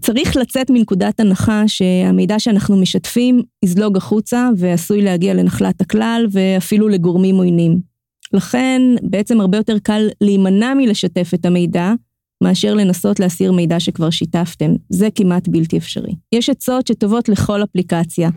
צריך 0.00 0.36
לצאת 0.36 0.70
מנקודת 0.70 1.20
הנחה 1.20 1.62
שהמידע 1.66 2.38
שאנחנו 2.38 2.76
משתפים 2.76 3.42
יזלוג 3.64 3.96
החוצה 3.96 4.48
ועשוי 4.56 5.02
להגיע 5.02 5.34
לנחלת 5.34 5.80
הכלל 5.80 6.26
ואפילו 6.32 6.88
לגורמים 6.88 7.36
עוינים. 7.36 7.80
לכן 8.32 8.82
בעצם 9.02 9.40
הרבה 9.40 9.58
יותר 9.58 9.78
קל 9.82 10.08
להימנע 10.20 10.74
מלשתף 10.74 11.30
את 11.34 11.46
המידע, 11.46 11.92
מאשר 12.44 12.74
לנסות 12.74 13.20
להסיר 13.20 13.52
מידע 13.52 13.80
שכבר 13.80 14.10
שיתפתם. 14.10 14.70
זה 14.90 15.08
כמעט 15.14 15.48
בלתי 15.48 15.78
אפשרי. 15.78 16.12
יש 16.32 16.50
עצות 16.50 16.86
שטובות 16.86 17.28
לכל 17.28 17.64
אפליקציה. 17.64 18.30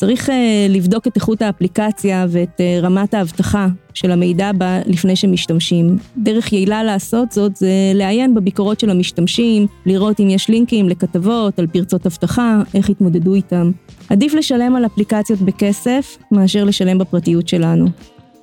צריך 0.00 0.28
uh, 0.28 0.32
לבדוק 0.68 1.06
את 1.06 1.16
איכות 1.16 1.42
האפליקציה 1.42 2.26
ואת 2.28 2.60
uh, 2.60 2.84
רמת 2.84 3.14
האבטחה 3.14 3.68
של 3.94 4.10
המידע 4.10 4.52
בה 4.52 4.80
לפני 4.86 5.16
שמשתמשים. 5.16 5.96
דרך 6.16 6.52
יעילה 6.52 6.82
לעשות 6.82 7.32
זאת 7.32 7.56
זה 7.56 7.70
לעיין 7.94 8.34
בביקורות 8.34 8.80
של 8.80 8.90
המשתמשים, 8.90 9.66
לראות 9.86 10.20
אם 10.20 10.30
יש 10.30 10.48
לינקים 10.48 10.88
לכתבות 10.88 11.58
על 11.58 11.66
פרצות 11.66 12.06
אבטחה, 12.06 12.62
איך 12.74 12.90
התמודדו 12.90 13.34
איתם. 13.34 13.70
עדיף 14.08 14.34
לשלם 14.34 14.76
על 14.76 14.86
אפליקציות 14.86 15.40
בכסף 15.40 16.18
מאשר 16.32 16.64
לשלם 16.64 16.98
בפרטיות 16.98 17.48
שלנו. 17.48 17.86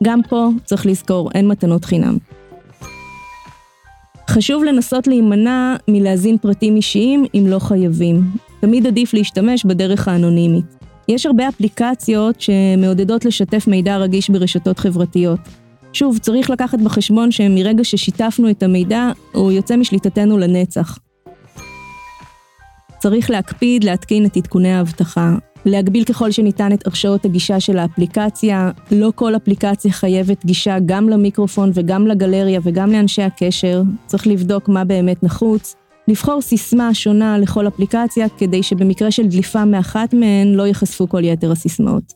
גם 0.03 0.19
פה 0.29 0.49
צריך 0.63 0.85
לזכור, 0.85 1.29
אין 1.35 1.47
מתנות 1.47 1.85
חינם. 1.85 2.17
חשוב 4.29 4.63
לנסות 4.63 5.07
להימנע 5.07 5.75
מלהזין 5.87 6.37
פרטים 6.37 6.75
אישיים 6.75 7.25
אם 7.33 7.43
לא 7.47 7.59
חייבים. 7.59 8.21
תמיד 8.61 8.87
עדיף 8.87 9.13
להשתמש 9.13 9.65
בדרך 9.65 10.07
האנונימית. 10.07 10.74
יש 11.07 11.25
הרבה 11.25 11.47
אפליקציות 11.49 12.41
שמעודדות 12.41 13.25
לשתף 13.25 13.67
מידע 13.67 13.97
רגיש 13.97 14.29
ברשתות 14.29 14.79
חברתיות. 14.79 15.39
שוב, 15.93 16.17
צריך 16.17 16.49
לקחת 16.49 16.79
בחשבון 16.79 17.31
שמרגע 17.31 17.83
ששיתפנו 17.83 18.49
את 18.49 18.63
המידע, 18.63 19.11
הוא 19.33 19.51
יוצא 19.51 19.75
משליטתנו 19.75 20.37
לנצח. 20.37 20.99
צריך 22.99 23.29
להקפיד 23.29 23.83
להתקין 23.83 24.25
את 24.25 24.37
עדכוני 24.37 24.73
האבטחה. 24.73 25.35
להגביל 25.65 26.03
ככל 26.03 26.31
שניתן 26.31 26.73
את 26.73 26.87
הרשאות 26.87 27.25
הגישה 27.25 27.59
של 27.59 27.77
האפליקציה. 27.77 28.71
לא 28.91 29.11
כל 29.15 29.35
אפליקציה 29.35 29.91
חייבת 29.91 30.45
גישה 30.45 30.77
גם 30.85 31.09
למיקרופון 31.09 31.71
וגם 31.73 32.07
לגלריה 32.07 32.59
וגם 32.63 32.91
לאנשי 32.91 33.21
הקשר. 33.21 33.81
צריך 34.05 34.27
לבדוק 34.27 34.69
מה 34.69 34.83
באמת 34.83 35.23
נחוץ. 35.23 35.75
לבחור 36.07 36.41
סיסמה 36.41 36.93
שונה 36.93 37.37
לכל 37.37 37.67
אפליקציה 37.67 38.29
כדי 38.37 38.63
שבמקרה 38.63 39.11
של 39.11 39.27
דליפה 39.27 39.65
מאחת 39.65 40.13
מהן 40.13 40.53
לא 40.53 40.63
ייחשפו 40.63 41.09
כל 41.09 41.23
יתר 41.23 41.51
הסיסמאות. 41.51 42.13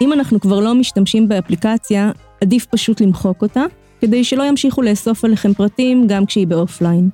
אם 0.00 0.12
אנחנו 0.12 0.40
כבר 0.40 0.60
לא 0.60 0.74
משתמשים 0.74 1.28
באפליקציה, 1.28 2.10
עדיף 2.40 2.66
פשוט 2.66 3.00
למחוק 3.00 3.42
אותה, 3.42 3.64
כדי 4.00 4.24
שלא 4.24 4.42
ימשיכו 4.42 4.82
לאסוף 4.82 5.24
עליכם 5.24 5.54
פרטים 5.54 6.06
גם 6.06 6.26
כשהיא 6.26 6.46
באופליין. 6.46 7.08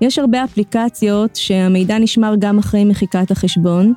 יש 0.00 0.18
הרבה 0.18 0.44
אפליקציות 0.44 1.36
שהמידע 1.36 1.98
נשמר 1.98 2.34
גם 2.38 2.58
אחרי 2.58 2.84
מחיקת 2.84 3.30
החשבון, 3.30 3.92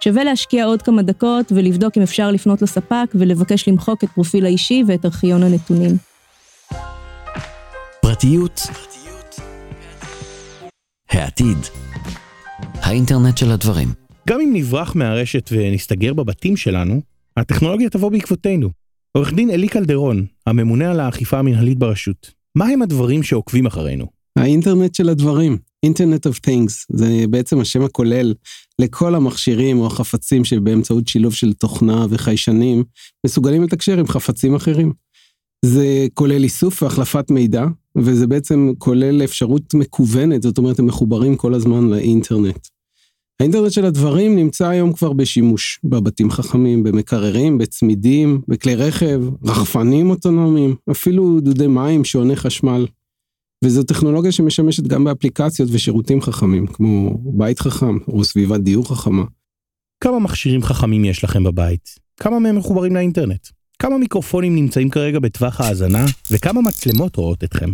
שווה 0.00 0.24
להשקיע 0.24 0.64
עוד 0.64 0.82
כמה 0.82 1.02
דקות 1.02 1.52
ולבדוק 1.52 1.96
אם 1.96 2.02
אפשר 2.02 2.30
לפנות 2.30 2.62
לספק 2.62 3.06
ולבקש 3.14 3.68
למחוק 3.68 4.04
את 4.04 4.08
פרופיל 4.08 4.46
האישי 4.46 4.82
ואת 4.86 5.04
ארכיון 5.04 5.42
הנתונים. 5.42 5.96
פרטיות. 8.00 8.60
העתיד. 11.14 11.58
האינטרנט 12.72 13.38
של 13.38 13.50
הדברים. 13.50 13.88
גם 14.28 14.40
אם 14.40 14.50
נברח 14.52 14.94
מהרשת 14.94 15.50
ונסתגר 15.52 16.14
בבתים 16.14 16.56
שלנו, 16.56 17.00
הטכנולוגיה 17.36 17.90
תבוא 17.90 18.10
בעקבותינו. 18.10 18.70
עורך 19.12 19.32
דין 19.32 19.50
אלי 19.50 19.68
קלדרון, 19.68 20.26
הממונה 20.46 20.90
על 20.90 21.00
האכיפה 21.00 21.38
המנהלית 21.38 21.78
ברשות, 21.78 22.30
מה 22.54 22.66
הם 22.66 22.82
הדברים 22.82 23.22
שעוקבים 23.22 23.66
אחרינו? 23.66 24.06
האינטרנט 24.38 24.94
של 24.94 25.08
הדברים, 25.08 25.58
אינטרנט 25.82 26.26
of 26.26 26.30
things, 26.46 26.86
זה 26.88 27.24
בעצם 27.30 27.60
השם 27.60 27.82
הכולל 27.82 28.34
לכל 28.78 29.14
המכשירים 29.14 29.78
או 29.78 29.86
החפצים 29.86 30.44
שבאמצעות 30.44 31.08
שילוב 31.08 31.34
של 31.34 31.52
תוכנה 31.52 32.06
וחיישנים 32.10 32.84
מסוגלים 33.26 33.62
לתקשר 33.62 33.98
עם 33.98 34.06
חפצים 34.06 34.54
אחרים. 34.54 34.92
זה 35.64 36.06
כולל 36.14 36.44
איסוף 36.44 36.82
והחלפת 36.82 37.30
מידע, 37.30 37.64
וזה 37.96 38.26
בעצם 38.26 38.72
כולל 38.78 39.24
אפשרות 39.24 39.74
מקוונת, 39.74 40.42
זאת 40.42 40.58
אומרת 40.58 40.78
הם 40.78 40.86
מחוברים 40.86 41.36
כל 41.36 41.54
הזמן 41.54 41.88
לאינטרנט. 41.88 42.68
האינטרנט 43.40 43.72
של 43.72 43.84
הדברים 43.84 44.36
נמצא 44.36 44.68
היום 44.68 44.92
כבר 44.92 45.12
בשימוש, 45.12 45.80
בבתים 45.84 46.30
חכמים, 46.30 46.82
במקררים, 46.82 47.58
בצמידים, 47.58 48.40
בכלי 48.48 48.74
רכב, 48.74 49.22
רחפנים 49.44 50.10
אוטונומיים, 50.10 50.74
אפילו 50.90 51.40
דודי 51.40 51.66
מים, 51.66 52.04
שעוני 52.04 52.36
חשמל. 52.36 52.86
וזו 53.64 53.82
טכנולוגיה 53.82 54.32
שמשמשת 54.32 54.82
גם 54.82 55.04
באפליקציות 55.04 55.68
ושירותים 55.72 56.20
חכמים, 56.20 56.66
כמו 56.66 57.18
בית 57.24 57.58
חכם 57.58 57.98
או 58.08 58.24
סביבת 58.24 58.60
דיור 58.60 58.88
חכמה. 58.88 59.24
כמה 60.00 60.18
מכשירים 60.18 60.62
חכמים 60.62 61.04
יש 61.04 61.24
לכם 61.24 61.44
בבית? 61.44 61.88
כמה 62.20 62.38
מהם 62.38 62.56
מחוברים 62.56 62.94
לאינטרנט? 62.94 63.63
כמה 63.84 63.98
מיקרופונים 63.98 64.54
נמצאים 64.54 64.90
כרגע 64.90 65.18
בטווח 65.18 65.60
האזנה? 65.60 66.04
וכמה 66.30 66.60
מצלמות 66.62 67.16
רואות 67.16 67.44
אתכם? 67.44 67.70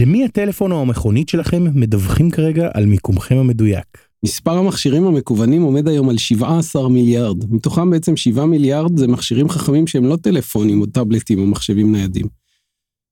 למי 0.00 0.24
הטלפון 0.24 0.72
או 0.72 0.80
המכונית 0.80 1.28
שלכם 1.28 1.64
מדווחים 1.74 2.30
כרגע 2.30 2.68
על 2.74 2.86
מיקומכם 2.86 3.36
המדויק? 3.36 3.98
מספר 4.24 4.58
המכשירים 4.58 5.04
המקוונים 5.04 5.62
עומד 5.62 5.88
היום 5.88 6.08
על 6.08 6.18
17 6.18 6.88
מיליארד, 6.88 7.52
מתוכם 7.52 7.90
בעצם 7.90 8.16
7 8.16 8.46
מיליארד 8.46 8.96
זה 8.96 9.06
מכשירים 9.06 9.48
חכמים 9.48 9.86
שהם 9.86 10.04
לא 10.04 10.16
טלפונים 10.16 10.80
או 10.80 10.86
טאבלטים 10.86 11.38
או 11.38 11.46
מחשבים 11.46 11.92
ניידים. 11.92 12.26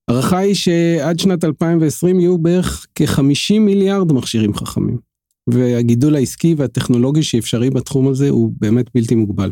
הערכה 0.08 0.38
היא 0.38 0.54
שעד 0.54 1.18
שנת 1.18 1.44
2020 1.44 2.20
יהיו 2.20 2.38
בערך 2.38 2.86
כ-50 2.94 3.58
מיליארד 3.60 4.12
מכשירים 4.12 4.54
חכמים. 4.54 4.98
והגידול 5.50 6.14
העסקי 6.14 6.54
והטכנולוגי 6.58 7.22
שאפשרי 7.22 7.70
בתחום 7.70 8.08
הזה 8.08 8.30
הוא 8.30 8.52
באמת 8.60 8.86
בלתי 8.94 9.14
מוגבל. 9.14 9.50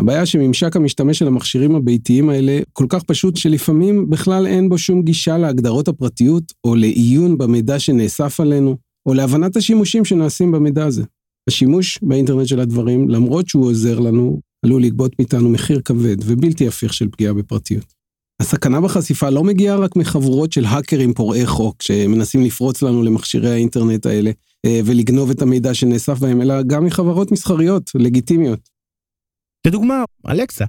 הבעיה 0.00 0.26
שממשק 0.26 0.76
המשתמש 0.76 1.18
של 1.18 1.26
המכשירים 1.26 1.74
הביתיים 1.74 2.28
האלה 2.28 2.60
כל 2.72 2.86
כך 2.88 3.02
פשוט 3.02 3.36
שלפעמים 3.36 4.10
בכלל 4.10 4.46
אין 4.46 4.68
בו 4.68 4.78
שום 4.78 5.02
גישה 5.02 5.38
להגדרות 5.38 5.88
הפרטיות 5.88 6.52
או 6.64 6.74
לעיון 6.74 7.38
במידע 7.38 7.78
שנאסף 7.78 8.40
עלינו, 8.40 8.76
או 9.06 9.14
להבנת 9.14 9.56
השימושים 9.56 10.04
שנעשים 10.04 10.52
במידע 10.52 10.84
הזה. 10.84 11.02
השימוש 11.48 11.98
באינטרנט 12.02 12.46
של 12.46 12.60
הדברים, 12.60 13.08
למרות 13.08 13.48
שהוא 13.48 13.66
עוזר 13.66 14.00
לנו, 14.00 14.40
עלול 14.64 14.82
לגבות 14.82 15.12
מאיתנו 15.18 15.48
מחיר 15.48 15.80
כבד 15.84 16.16
ובלתי 16.24 16.68
הפיך 16.68 16.94
של 16.94 17.08
פגיעה 17.08 17.32
בפרטיות. 17.32 17.94
הסכנה 18.40 18.80
בחשיפה 18.80 19.30
לא 19.30 19.44
מגיעה 19.44 19.76
רק 19.76 19.96
מחבורות 19.96 20.52
של 20.52 20.64
האקרים 20.64 21.14
פורעי 21.14 21.46
חוק 21.46 21.82
שמנסים 21.82 22.44
לפרוץ 22.44 22.82
לנו 22.82 23.02
למכשירי 23.02 23.50
האינטרנט 23.50 24.06
האלה 24.06 24.30
אה, 24.66 24.80
ולגנוב 24.84 25.30
את 25.30 25.42
המידע 25.42 25.74
שנאסף 25.74 26.18
בהם, 26.18 26.42
אלא 26.42 26.62
גם 26.62 26.84
מחברות 26.84 27.32
מסחריות, 27.32 27.90
לגיטימיות. 27.94 28.73
לדוגמה, 29.66 30.04
אלקסה. 30.28 30.64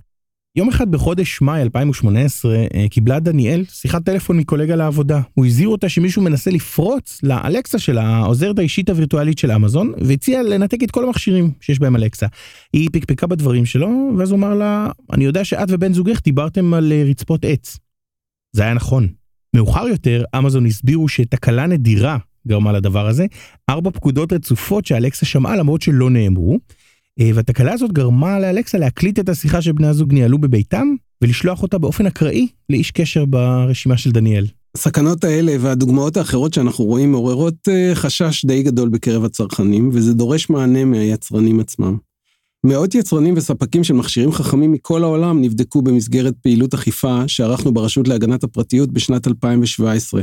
יום 0.58 0.70
אחד 0.70 0.92
בחודש 0.92 1.42
מאי 1.42 1.62
2018 1.62 2.56
אה, 2.56 2.90
קיבלה 2.90 3.20
דניאל 3.20 3.66
שיחת 3.70 4.06
טלפון 4.06 4.38
מקולגה 4.38 4.75
לעבודה. 4.75 5.22
הוא 5.34 5.46
הזהיר 5.46 5.70
אותה 5.70 5.90
שמישהו 5.90 6.22
מנסה 6.22 6.52
לפרוץ 6.52 7.20
לאלקסה 7.24 7.80
של 7.80 7.98
העוזרת 7.98 8.60
האישית 8.60 8.90
הווירטואלית 8.90 9.38
של 9.38 9.52
אמזון, 9.52 9.94
והציע 9.98 10.44
לנתק 10.44 10.84
את 10.84 10.92
כל 10.92 11.04
המכשירים 11.04 11.52
שיש 11.62 11.80
בהם 11.80 11.96
אלקסה. 11.96 12.28
היא 12.74 12.90
פקפקה 12.94 13.28
בדברים 13.28 13.66
שלו, 13.66 14.12
ואז 14.18 14.32
הוא 14.32 14.38
אמר 14.38 14.54
לה, 14.54 14.90
אני 15.14 15.25
יודע 15.25 15.46
שאת 15.46 15.68
ובן 15.72 15.94
זוגך 15.94 16.22
דיברתם 16.24 16.74
על 16.74 16.92
אה, 16.92 17.04
רצפות 17.10 17.46
עץ. 17.46 17.78
זה 18.56 18.64
היה 18.64 18.74
נכון. 18.74 19.08
מאוחר 19.56 19.88
יותר, 19.88 20.24
אמזון 20.38 20.66
הסבירו 20.66 21.08
שתקלה 21.08 21.68
נדירה 21.68 22.18
גרמה 22.48 22.72
לדבר 22.72 23.08
הזה, 23.08 23.25
ארבע 23.70 23.92
פקודות 23.92 24.34
רצופות 24.34 24.86
שאלקסה 24.86 25.25
שמעה 25.25 25.56
למרות 25.56 25.82
שלא 25.82 26.10
נאמרו. 26.10 26.60
אה, 27.19 27.29
והתקלה 27.34 27.74
הזאת 27.74 27.91
גרמה 27.91 28.39
לאלקסה 28.39 28.77
להקליט 28.77 29.19
את 29.19 29.29
השיחה 29.29 29.62
שבני 29.62 29.88
הזוג 29.88 30.13
ניהלו 30.13 30.38
בביתם 30.38 30.88
ולשלוח 31.22 31.63
אותה 31.63 31.77
באופן 31.77 32.05
אקראי 32.05 32.48
לאיש 32.69 32.91
קשר 32.91 33.25
ברשימה 33.25 33.98
של 33.98 34.12
דניאל. 34.12 34.45
הסכנות 34.75 35.24
האלה 35.24 35.55
והדוגמאות 35.60 36.17
האחרות 36.17 36.53
שאנחנו 36.53 36.86
רואים 36.86 37.12
מעוררות 37.12 37.67
אה, 37.67 37.91
חשש 37.95 38.45
די 38.45 38.63
גדול 38.63 38.89
בקרב 38.89 39.25
הצרכנים, 39.25 39.89
וזה 39.93 40.13
דורש 40.13 40.50
מענה 40.50 40.86
מהיצרנים 40.86 41.60
עצמם. 41.60 41.98
מאות 42.65 42.95
יצרנים 42.95 43.34
וספקים 43.38 43.84
של 43.84 43.93
מכשירים 43.93 44.31
חכמים 44.31 44.72
מכל 44.72 45.03
העולם 45.03 45.41
נבדקו 45.41 45.81
במסגרת 45.81 46.34
פעילות 46.41 46.74
אכיפה 46.74 47.27
שערכנו 47.27 47.74
ברשות 47.74 48.07
להגנת 48.07 48.43
הפרטיות 48.43 48.91
בשנת 48.91 49.27
2017. 49.27 50.22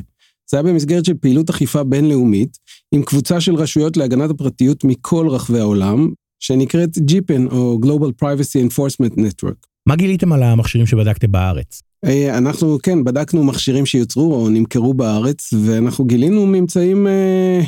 זה 0.50 0.56
היה 0.56 0.62
במסגרת 0.62 1.04
של 1.04 1.14
פעילות 1.14 1.50
אכיפה 1.50 1.84
בינלאומית, 1.84 2.58
עם 2.94 3.02
קבוצה 3.02 3.40
של 3.40 3.54
רשויות 3.54 3.96
להגנת 3.96 4.30
הפרטיות 4.30 4.84
מכל 4.84 5.28
רחבי 5.28 5.60
העולם, 5.60 6.08
שנקראת 6.42 6.96
GPN 6.96 7.52
או 7.52 7.78
Global 7.82 8.24
Privacy 8.24 8.68
Enforcement 8.68 9.18
Network. 9.18 9.66
מה 9.86 9.96
גיליתם 9.96 10.32
על 10.32 10.42
המכשירים 10.42 10.86
שבדקתם 10.86 11.32
בארץ? 11.32 11.82
אה, 12.04 12.38
אנחנו, 12.38 12.78
כן, 12.82 13.04
בדקנו 13.04 13.44
מכשירים 13.44 13.86
שיוצרו 13.86 14.34
או 14.34 14.48
נמכרו 14.48 14.94
בארץ, 14.94 15.54
ואנחנו 15.64 16.04
גילינו 16.04 16.46
ממצאים 16.46 17.06
אה, 17.06 17.60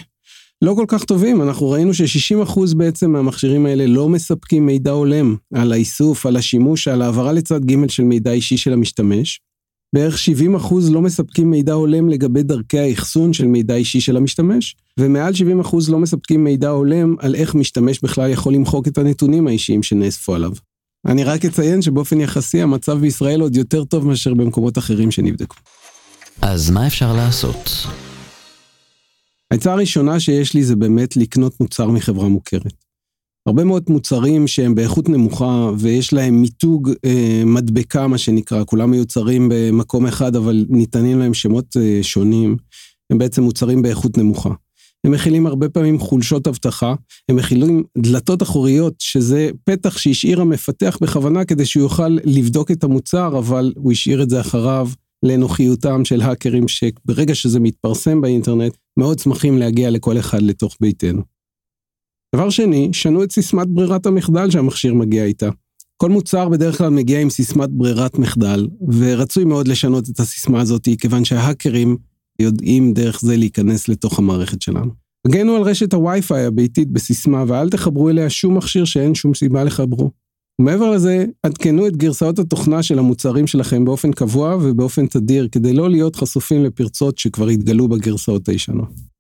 לא 0.63 0.75
כל 0.77 0.85
כך 0.89 1.05
טובים. 1.05 1.43
אנחנו 1.43 1.71
ראינו 1.71 1.95
ש-60% 1.95 2.77
בעצם 2.77 3.11
מהמכשירים 3.11 3.67
האלה 3.67 3.87
לא 3.87 4.09
מספקים 4.09 4.67
מידע 4.67 4.91
הולם 4.91 5.37
על 5.55 5.73
האיסוף, 5.73 6.27
על 6.27 6.37
השימוש, 6.37 6.89
על 6.89 7.03
העברה 7.03 7.33
לצד 7.33 7.65
ג' 7.65 7.89
של 7.89 8.03
מידע 8.03 8.33
אישי 8.33 8.57
של 8.57 8.73
המשתמש. 8.73 9.41
בערך 9.95 10.19
70 10.19 10.55
אחוז 10.55 10.91
לא 10.91 11.03
מספקים 11.03 11.51
מידע 11.51 11.73
הולם 11.73 12.09
לגבי 12.09 12.43
דרכי 12.43 12.79
האחסון 12.79 13.33
של 13.33 13.47
מידע 13.47 13.75
אישי 13.75 14.01
של 14.01 14.17
המשתמש, 14.17 14.77
ומעל 15.01 15.35
70 15.35 15.61
אחוז 15.61 15.91
לא 15.91 15.99
מספקים 15.99 16.45
מידע 16.45 16.69
הולם 16.69 17.17
על 17.19 17.35
איך 17.35 17.55
משתמש 17.55 18.01
בכלל 18.03 18.31
יכול 18.31 18.55
למחוק 18.55 18.89
את 18.89 18.99
הנתונים 18.99 19.47
האישיים 19.47 19.83
שנאספו 19.83 20.35
עליו. 20.35 20.53
אני 21.07 21.25
רק 21.25 21.45
אציין 21.45 21.83
שבאופן 21.83 22.21
יחסי 22.21 22.63
המצב 22.63 22.99
בישראל 22.99 23.41
עוד 23.41 23.57
יותר 23.57 23.85
טוב 23.85 24.07
מאשר 24.07 24.35
במקומות 24.35 24.79
אחרים 24.79 25.11
שנבדקו. 25.11 25.57
אז 26.43 26.71
מה 26.71 26.87
אפשר 26.87 27.13
לעשות? 27.13 27.71
העצה 29.51 29.73
הראשונה 29.73 30.21
שיש 30.21 30.55
לי 30.55 30.65
זה 30.65 30.77
באמת 30.77 31.17
לקנות 31.17 31.61
מוצר 31.61 31.89
מחברה 31.89 32.29
מוכרת. 32.29 32.84
הרבה 33.47 33.65
מאוד 33.65 33.83
מוצרים 33.89 34.47
שהם 34.47 34.75
באיכות 34.75 35.09
נמוכה 35.09 35.71
ויש 35.79 36.13
להם 36.13 36.41
מיתוג 36.41 36.91
אה, 37.05 37.43
מדבקה, 37.47 38.07
מה 38.07 38.19
שנקרא, 38.19 38.65
כולם 38.67 38.91
מיוצרים 38.91 39.49
במקום 39.53 40.07
אחד, 40.07 40.37
אבל 40.37 40.67
ניתנים 40.69 41.19
להם 41.19 41.35
שמות 41.35 41.77
אה, 41.77 41.99
שונים, 42.03 42.57
הם 43.11 43.19
בעצם 43.19 43.43
מוצרים 43.43 43.83
באיכות 43.83 44.19
נמוכה. 44.19 44.51
הם 45.05 45.13
מכילים 45.13 45.47
הרבה 45.47 45.69
פעמים 45.69 45.99
חולשות 45.99 46.47
אבטחה, 46.47 46.95
הם 47.29 47.37
מכילים 47.37 47.83
דלתות 47.99 48.43
אחוריות, 48.43 48.95
שזה 48.99 49.51
פתח 49.65 49.99
שהשאיר 49.99 50.41
המפתח 50.41 50.99
בכוונה 51.01 51.45
כדי 51.45 51.67
שהוא 51.67 51.83
יוכל 51.83 52.19
לבדוק 52.25 52.71
את 52.71 52.85
המוצר, 52.85 53.39
אבל 53.39 53.73
הוא 53.77 53.93
השאיר 53.93 54.23
את 54.23 54.31
זה 54.31 54.41
אחריו 54.41 54.89
לנוחיותם 55.23 56.05
של 56.05 56.21
האקרים, 56.21 56.69
שברגע 56.69 57.35
שזה 57.35 57.61
מתפרסם 57.61 58.21
באינטרנט, 58.21 58.77
מאוד 58.99 59.19
שמחים 59.19 59.59
להגיע 59.59 59.91
לכל 59.91 60.19
אחד 60.19 60.43
לתוך 60.43 60.77
ביתנו. 60.81 61.34
דבר 62.35 62.51
שני, 62.51 62.89
שנו 62.93 63.23
את 63.23 63.33
סיסמת 63.33 63.69
ברירת 63.69 64.07
המחדל 64.07 64.51
שהמכשיר 64.51 64.95
מגיע 64.95 65.25
איתה. 65.25 65.49
כל 65.97 66.11
מוצר 66.11 66.49
בדרך 66.49 66.79
כלל 66.79 66.89
מגיע 66.89 67.21
עם 67.21 67.31
סיסמת 67.31 67.71
ברירת 67.71 68.19
מחדל, 68.19 68.69
ורצוי 68.99 69.45
מאוד 69.45 69.69
לשנות 69.69 70.09
את 70.09 70.21
הסיסמה 70.21 70.61
הזאת, 70.61 70.89
כיוון 70.99 71.25
שההאקרים 71.25 71.97
יודעים 72.39 72.93
דרך 72.93 73.21
זה 73.21 73.37
להיכנס 73.37 73.89
לתוך 73.89 74.19
המערכת 74.19 74.63
שלנו. 74.63 74.91
הגנו 75.27 75.57
על 75.57 75.63
רשת 75.63 75.95
הווי-פיי 75.95 76.45
הביתית 76.45 76.91
בסיסמה, 76.91 77.45
ואל 77.49 77.71
תחברו 77.71 78.11
אליה 78.11 78.31
שום 78.31 78.57
מכשיר 78.57 78.85
שאין 78.85 79.15
שום 79.15 79.35
סיבה 79.35 79.65
לחברו. 79.65 80.11
ומעבר 80.61 80.91
לזה, 80.91 81.25
עדכנו 81.43 81.87
את 81.87 81.97
גרסאות 81.97 82.39
התוכנה 82.39 82.83
של 82.83 82.99
המוצרים 82.99 83.47
שלכם 83.47 83.85
באופן 83.85 84.13
קבוע 84.13 84.57
ובאופן 84.63 85.07
תדיר, 85.07 85.49
כדי 85.53 85.73
לא 85.73 85.91
להיות 85.91 86.17
חשופים 86.17 86.65
לפרצות 86.65 87.19
שכבר 87.19 87.49
התגלו 87.49 87.89
בגרסאות 87.89 88.49
הישנות. 88.49 89.14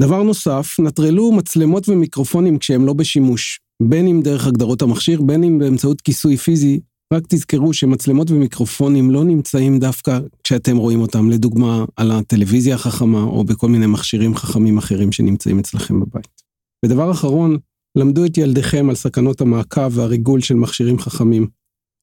דבר 0.00 0.22
נוסף, 0.22 0.76
נטרלו 0.80 1.32
מצלמות 1.32 1.88
ומיקרופונים 1.88 2.58
כשהם 2.58 2.86
לא 2.86 2.92
בשימוש, 2.92 3.60
בין 3.82 4.06
אם 4.06 4.20
דרך 4.22 4.46
הגדרות 4.46 4.82
המכשיר, 4.82 5.22
בין 5.22 5.44
אם 5.44 5.58
באמצעות 5.58 6.00
כיסוי 6.00 6.36
פיזי. 6.36 6.80
רק 7.14 7.22
תזכרו 7.28 7.74
שמצלמות 7.74 8.30
ומיקרופונים 8.30 9.10
לא 9.10 9.24
נמצאים 9.24 9.78
דווקא 9.78 10.18
כשאתם 10.44 10.76
רואים 10.76 11.00
אותם, 11.00 11.30
לדוגמה, 11.30 11.84
על 11.96 12.10
הטלוויזיה 12.10 12.74
החכמה 12.74 13.22
או 13.22 13.44
בכל 13.44 13.68
מיני 13.68 13.86
מכשירים 13.86 14.34
חכמים 14.34 14.78
אחרים 14.78 15.12
שנמצאים 15.12 15.58
אצלכם 15.58 16.00
בבית. 16.00 16.42
ודבר 16.84 17.10
אחרון, 17.10 17.56
למדו 17.98 18.24
את 18.24 18.38
ילדיכם 18.38 18.86
על 18.88 18.94
סכנות 18.94 19.40
המעקב 19.40 19.90
והריגול 19.98 20.40
של 20.40 20.54
מכשירים 20.54 20.98
חכמים. 20.98 21.46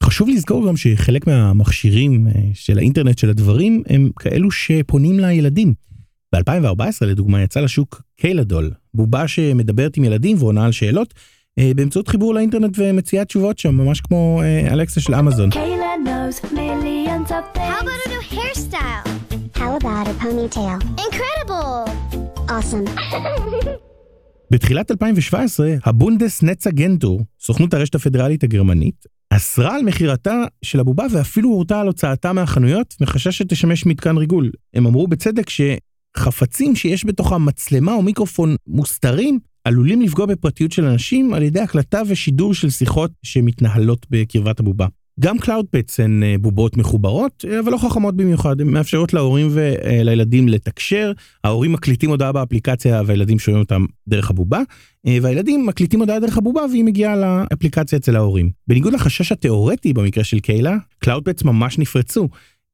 חשוב 0.03 0.29
לזכור 0.29 0.67
גם 0.67 0.77
שחלק 0.77 1.27
מהמכשירים 1.27 2.27
אה, 2.27 2.31
של 2.53 2.77
האינטרנט 2.77 3.17
של 3.17 3.29
הדברים 3.29 3.83
הם 3.87 4.09
כאלו 4.19 4.51
שפונים 4.51 5.19
לילדים. 5.19 5.73
ב-2014 6.35 7.05
לדוגמה 7.05 7.41
יצא 7.41 7.59
לשוק 7.59 8.01
קיילדול, 8.17 8.71
בובה 8.93 9.27
שמדברת 9.27 9.97
עם 9.97 10.03
ילדים 10.03 10.37
ועונה 10.39 10.65
על 10.65 10.71
שאלות 10.71 11.13
אה, 11.59 11.71
באמצעות 11.75 12.07
חיבור 12.07 12.33
לאינטרנט 12.33 12.73
ומציעה 12.77 13.25
תשובות 13.25 13.59
שם, 13.59 13.75
ממש 13.75 14.01
כמו 14.01 14.41
אה, 14.43 14.73
אלכסה 14.73 15.01
של 15.01 15.15
אמזון. 15.15 15.49
בתחילת 24.51 24.91
2017, 24.91 25.73
הבונדס 25.85 26.43
נצה 26.43 26.71
גנטור, 26.71 27.21
סוכנות 27.39 27.73
הרשת 27.73 27.95
הפדרלית 27.95 28.43
הגרמנית, 28.43 29.05
אסרה 29.29 29.75
על 29.75 29.83
מכירתה 29.83 30.43
של 30.61 30.79
הבובה 30.79 31.05
ואפילו 31.11 31.49
הורתה 31.49 31.79
על 31.79 31.87
הוצאתה 31.87 32.33
מהחנויות 32.33 32.95
מחשש 33.01 33.37
שתשמש 33.37 33.85
מתקן 33.85 34.17
ריגול. 34.17 34.51
הם 34.73 34.87
אמרו 34.87 35.07
בצדק 35.07 35.49
ש... 35.49 35.61
חפצים 36.17 36.75
שיש 36.75 37.05
בתוכם 37.05 37.45
מצלמה 37.45 37.93
או 37.93 38.01
מיקרופון 38.01 38.55
מוסתרים, 38.67 39.39
עלולים 39.63 40.01
לפגוע 40.01 40.25
בפרטיות 40.25 40.71
של 40.71 40.85
אנשים 40.85 41.33
על 41.33 41.43
ידי 41.43 41.59
הקלטה 41.59 42.01
ושידור 42.07 42.53
של 42.53 42.69
שיחות 42.69 43.11
שמתנהלות 43.23 44.05
בקרבת 44.09 44.59
הבובה. 44.59 44.87
גם 45.19 45.37
CloudPets 45.37 45.99
הן 45.99 46.23
אה, 46.23 46.35
בובות 46.41 46.77
מחוברות, 46.77 47.45
אה, 47.49 47.59
אבל 47.59 47.71
לא 47.71 47.77
חכמות 47.77 48.15
במיוחד, 48.15 48.61
הן 48.61 48.67
מאפשרות 48.67 49.13
להורים 49.13 49.47
ולילדים 49.51 50.47
לתקשר, 50.47 51.11
ההורים 51.43 51.71
מקליטים 51.71 52.09
הודעה 52.09 52.31
באפליקציה 52.31 53.01
והילדים 53.05 53.39
שומעים 53.39 53.63
אותם 53.63 53.85
דרך 54.07 54.29
הבובה, 54.29 54.61
אה, 55.07 55.17
והילדים 55.21 55.65
מקליטים 55.65 55.99
הודעה 55.99 56.19
דרך 56.19 56.37
הבובה 56.37 56.61
והיא 56.71 56.83
מגיעה 56.83 57.15
לאפליקציה 57.15 57.97
אצל 57.97 58.15
ההורים. 58.15 58.49
בניגוד 58.67 58.93
לחשש 58.93 59.31
התיאורטי 59.31 59.93
במקרה 59.93 60.23
של 60.23 60.39
קיילה, 60.39 60.77
CloudPets 60.99 61.43
ממש 61.43 61.79
נפרצו. 61.79 62.27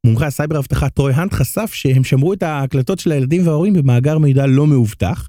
מומחה 0.05 0.25
הסייבר 0.25 0.59
אבטחה 0.59 0.89
טרוי 0.89 1.13
האנט 1.13 1.33
חשף 1.33 1.71
שהם 1.73 2.03
שמרו 2.03 2.33
את 2.33 2.43
ההקלטות 2.43 2.99
של 2.99 3.11
הילדים 3.11 3.47
וההורים 3.47 3.73
במאגר 3.73 4.17
מידע 4.17 4.47
לא 4.47 4.67
מאובטח, 4.67 5.27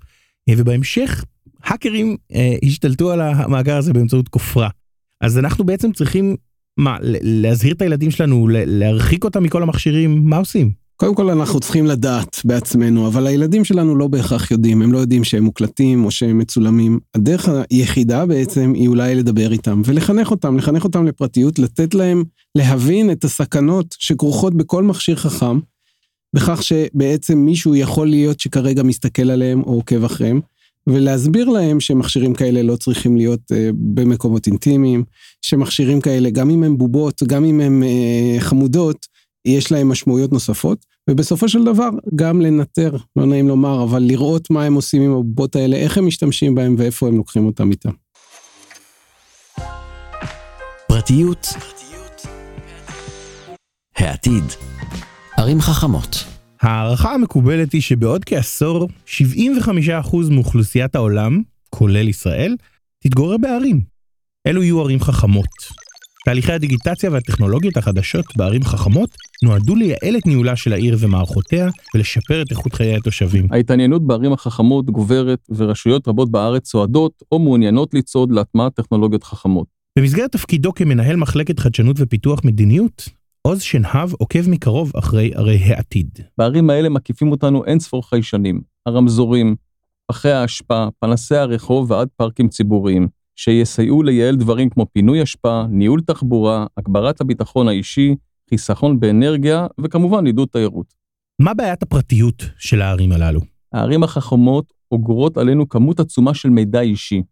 אה, 0.49 0.55
ובהמשך 0.59 1.25
האקרים 1.65 2.17
אה, 2.35 2.55
השתלטו 2.65 3.13
על 3.13 3.21
המאגר 3.21 3.77
הזה 3.77 3.93
באמצעות 3.93 4.29
כופרה. 4.29 4.69
אז 5.21 5.39
אנחנו 5.39 5.65
בעצם 5.65 5.93
צריכים, 5.93 6.37
מה, 6.77 6.97
להזהיר 7.03 7.75
את 7.75 7.83
הילדים 7.83 8.11
שלנו, 8.11 8.49
להרחיק 8.51 9.25
אותם 9.25 9.43
מכל 9.43 9.63
המכשירים, 9.63 10.25
מה 10.25 10.37
עושים? 10.37 10.82
קודם 10.97 11.15
כל 11.15 11.31
אנחנו 11.31 11.61
צריכים 11.61 11.87
לדעת 11.87 12.41
בעצמנו, 12.45 13.07
אבל 13.07 13.27
הילדים 13.27 13.65
שלנו 13.65 13.97
לא 13.97 14.09
בהכרח 14.09 14.51
יודעים, 14.51 14.83
הם 14.83 14.93
לא 14.93 14.99
יודעים 14.99 15.25
שהם 15.25 15.45
מוקלטים 15.45 16.05
או 16.05 16.11
שהם 16.11 16.39
מצולמים. 16.39 16.99
הדרך 17.15 17.49
היחידה 17.71 18.27
בעצם 18.27 18.73
היא 18.75 18.89
אולי 18.89 19.15
לדבר 19.15 19.53
איתם 19.53 19.83
ולחנך 19.85 20.31
אותם, 20.31 20.57
לחנך 20.57 20.85
אותם 20.85 21.07
לפרטיות, 21.07 21.59
לתת 21.59 21.95
להם 21.95 22.25
להבין 22.55 23.11
את 23.11 23.25
הסכנות 23.25 23.97
שכרוכות 23.99 24.55
בכל 24.55 24.83
מכשיר 24.83 25.17
חכם, 25.17 25.59
בכך 26.35 26.63
שבעצם 26.63 27.39
מישהו 27.39 27.75
יכול 27.75 28.09
להיות 28.09 28.41
שכרגע 28.41 28.83
מסתכל 28.83 29.31
עליהם 29.31 29.63
או 29.63 29.75
עוקב 29.75 30.05
אחריהם, 30.05 30.41
ולהסביר 30.87 31.49
להם 31.49 31.81
שמכשירים 31.81 32.35
כאלה 32.35 32.63
לא 32.63 32.77
צריכים 32.77 33.17
להיות 33.17 33.41
uh, 33.41 33.55
במקומות 33.73 34.47
אינטימיים, 34.47 35.05
שמכשירים 35.43 36.01
כאלה, 36.01 36.31
גם 36.31 36.51
אם 36.51 36.63
הם 36.63 36.79
בובות, 36.79 37.23
גם 37.23 37.45
אם 37.45 37.61
הם 37.61 37.83
uh, 37.83 38.41
חמודות, 38.41 39.07
יש 39.45 39.73
להם 39.73 39.89
משמעויות 39.89 40.33
נוספות, 40.33 40.87
ובסופו 41.11 41.49
של 41.49 41.65
דבר 41.65 41.89
גם 42.15 42.41
לנטר, 42.41 42.97
לא 43.17 43.27
נעים 43.27 43.49
לומר, 43.49 43.83
אבל 43.83 44.03
לראות 44.03 44.51
מה 44.51 44.65
הם 44.65 44.75
עושים 44.75 45.03
עם 45.03 45.11
הבובות 45.11 45.57
האלה, 45.57 45.77
איך 45.77 45.99
הם 45.99 46.07
משתמשים 46.07 46.55
בהם 46.55 46.75
ואיפה 46.79 47.09
הם 47.09 47.17
לוקחים 47.17 47.47
אותם 47.47 47.71
איתם. 47.71 47.91
פרטיות. 50.89 51.49
העתיד. 53.97 54.45
ערים 55.37 55.61
חכמות. 55.61 56.25
ההערכה 56.63 57.15
המקובלת 57.15 57.73
היא 57.73 57.83
שבעוד 57.83 58.25
כעשור, 58.25 58.89
75% 59.07 60.31
מאוכלוסיית 60.31 60.95
העולם, 60.95 61.43
כולל 61.71 62.09
ישראל, 62.09 62.57
תתגורר 62.99 63.37
בערים. 63.37 63.81
אלו 64.47 64.63
יהיו 64.63 64.81
ערים 64.81 65.01
חכמות. 65.01 65.72
תהליכי 66.25 66.53
הדיגיטציה 66.53 67.11
והטכנולוגיות 67.11 67.77
החדשות 67.77 68.37
בערים 68.37 68.63
חכמות 68.63 69.11
נועדו 69.43 69.75
לייעל 69.75 70.17
את 70.19 70.27
ניהולה 70.27 70.57
של 70.57 70.73
העיר 70.73 70.97
ומערכותיה 71.01 71.69
ולשפר 71.95 72.43
את 72.43 72.51
איכות 72.51 72.75
חיי 72.75 72.97
התושבים. 72.97 73.47
ההתעניינות 73.51 74.07
בערים 74.07 74.33
החכמות 74.33 74.87
גוברת 74.87 75.39
ורשויות 75.51 76.09
רבות 76.09 76.31
בארץ 76.31 76.63
צועדות 76.63 77.23
או 77.33 77.39
מעוניינות 77.39 77.95
לצעוד 77.95 78.33
להטמעת 78.33 78.75
טכנולוגיות 78.75 79.25
חכמות. 79.25 79.67
במסגרת 79.99 80.33
תפקידו 80.33 80.75
כמנהל 80.75 81.17
מחלקת 81.17 81.59
חדשנות 81.59 81.97
ופיתוח 81.99 82.45
מדיניות, 82.45 83.09
עוז 83.43 83.63
שנהב 83.63 84.13
עוקב 84.13 84.49
מקרוב 84.49 84.93
אחרי 84.97 85.31
ערי 85.35 85.59
העתיד. 85.65 86.09
בערים 86.39 86.71
האלה 86.71 86.89
מקיפים 86.89 87.31
אותנו 87.31 87.65
אין 87.65 87.81
ספור 87.81 88.09
חיישנים, 88.09 88.61
הרמזורים, 88.87 89.57
פחי 90.07 90.31
האשפה, 90.31 90.87
פנסי 91.01 91.37
הרחוב 91.37 91.91
ועד 91.91 92.09
פארקים 92.17 92.49
ציבוריים, 92.49 93.09
שיסייעו 93.37 94.03
לייעל 94.03 94.37
דברים 94.37 94.71
כמו 94.71 94.87
פינוי 94.93 95.23
אשפה, 95.23 95.63
ניהול 95.69 96.01
תחבורה, 96.01 96.67
הגברת 96.77 97.21
הביטחון 97.21 97.69
האישי, 97.69 98.15
חיסכון 98.51 99.01
באנרגיה 99.01 99.67
וכמובן 99.81 100.27
עידוד 100.27 100.49
תיירות. 100.53 100.95
מה 101.39 101.55
בעיית 101.55 101.83
הפרטיות 101.83 102.43
של 102.59 102.83
הערים 102.83 103.13
הללו? 103.13 103.41
הערים 103.73 104.03
החכמות 104.03 104.73
אוגרות 104.93 105.37
עלינו 105.37 105.69
כמות 105.69 106.01
עצומה 106.01 106.35
של 106.35 106.49
מידע 106.49 106.81
אישי. 106.81 107.23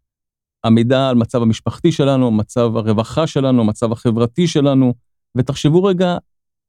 המידע 0.65 1.09
על 1.09 1.17
מצב 1.17 1.43
המשפחתי 1.43 1.93
שלנו, 1.93 2.31
מצב 2.31 2.77
הרווחה 2.77 3.27
שלנו, 3.27 3.65
מצב 3.65 3.93
החברתי 3.93 4.47
שלנו, 4.47 4.95
ותחשבו 5.37 5.85
רגע 5.85 6.17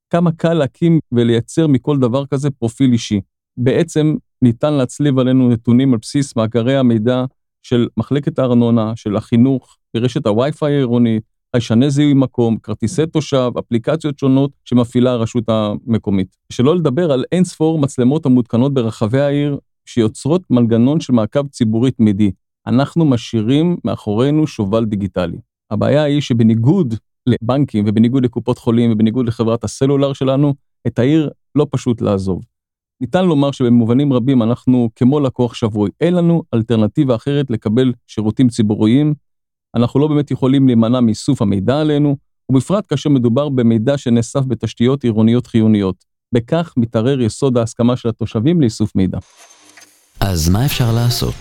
כמה 0.10 0.32
קל 0.32 0.54
להקים 0.54 1.00
ולייצר 1.12 1.68
מכל 1.68 2.00
דבר 2.00 2.26
כזה 2.26 2.50
פרופיל 2.52 2.92
אישי. 2.92 3.22
בעצם 3.58 4.16
ניתן 4.42 4.74
להצליב 4.74 5.20
עלינו 5.20 5.50
נתונים 5.50 5.94
על 5.94 6.00
בסיס 6.02 6.36
מאגרי 6.36 6.78
המידע 6.78 7.26
של 7.64 7.88
מחלקת 7.98 8.40
הארנונה, 8.40 8.96
של 8.96 9.16
החינוך, 9.16 9.78
ברשת 9.94 10.28
הווי-פיי 10.28 10.76
העירונית, 10.76 11.24
חיישני 11.56 11.90
זיהוי 11.90 12.14
מקום, 12.14 12.58
כרטיסי 12.64 13.06
תושב, 13.06 13.52
אפליקציות 13.60 14.20
שונות 14.20 14.52
שמפעילה 14.66 15.12
הרשות 15.12 15.44
המקומית. 15.48 16.38
שלא 16.50 16.76
לדבר 16.76 17.12
על 17.12 17.24
אין 17.32 17.44
ספור 17.44 17.80
מצלמות 17.80 18.26
המותקנות 18.26 18.74
ברחבי 18.74 19.20
העיר, 19.20 19.60
שיוצרות 19.86 20.42
מנגנון 20.50 21.00
של 21.00 21.14
מעקב 21.14 21.48
ציבורי 21.48 21.92
תמידי. 21.92 22.32
אנחנו 22.68 23.06
משאירים 23.06 23.78
מאחורינו 23.86 24.48
שובל 24.48 24.86
דיגיטלי. 24.86 25.38
הבעיה 25.72 26.04
היא 26.04 26.22
שבניגוד 26.22 26.94
לבנקים 27.28 27.86
ובניגוד 27.88 28.26
לקופות 28.26 28.58
חולים 28.58 28.92
ובניגוד 28.92 29.28
לחברת 29.28 29.64
הסלולר 29.64 30.14
שלנו, 30.14 30.54
את 30.88 31.00
העיר 31.00 31.30
לא 31.56 31.68
פשוט 31.72 32.02
לעזוב. 32.02 32.42
ניתן 33.02 33.26
לומר 33.26 33.52
שבמובנים 33.52 34.14
רבים 34.14 34.44
אנחנו 34.44 34.90
כמו 34.96 35.20
לקוח 35.20 35.54
שבוי, 35.54 35.90
אין 36.02 36.14
לנו 36.14 36.44
אלטרנטיבה 36.54 37.16
אחרת 37.16 37.50
לקבל 37.50 37.94
שירותים 38.08 38.50
ציבוריים, 38.50 39.14
אנחנו 39.76 40.00
לא 40.00 40.08
באמת 40.08 40.32
יכולים 40.32 40.68
להימנע 40.68 41.00
מאיסוף 41.00 41.42
המידע 41.42 41.80
עלינו, 41.80 42.16
ובפרט 42.52 42.86
כאשר 42.90 43.10
מדובר 43.10 43.50
במידע 43.50 43.98
שנאסף 43.98 44.42
בתשתיות 44.48 45.04
עירוניות 45.04 45.48
חיוניות. 45.48 45.96
בכך 46.34 46.74
מתערער 46.78 47.22
יסוד 47.22 47.58
ההסכמה 47.58 47.98
של 47.98 48.10
התושבים 48.10 48.62
לאיסוף 48.62 48.96
מידע. 48.96 49.18
אז 50.20 50.50
מה 50.50 50.66
אפשר 50.66 50.94
לעשות? 50.96 51.36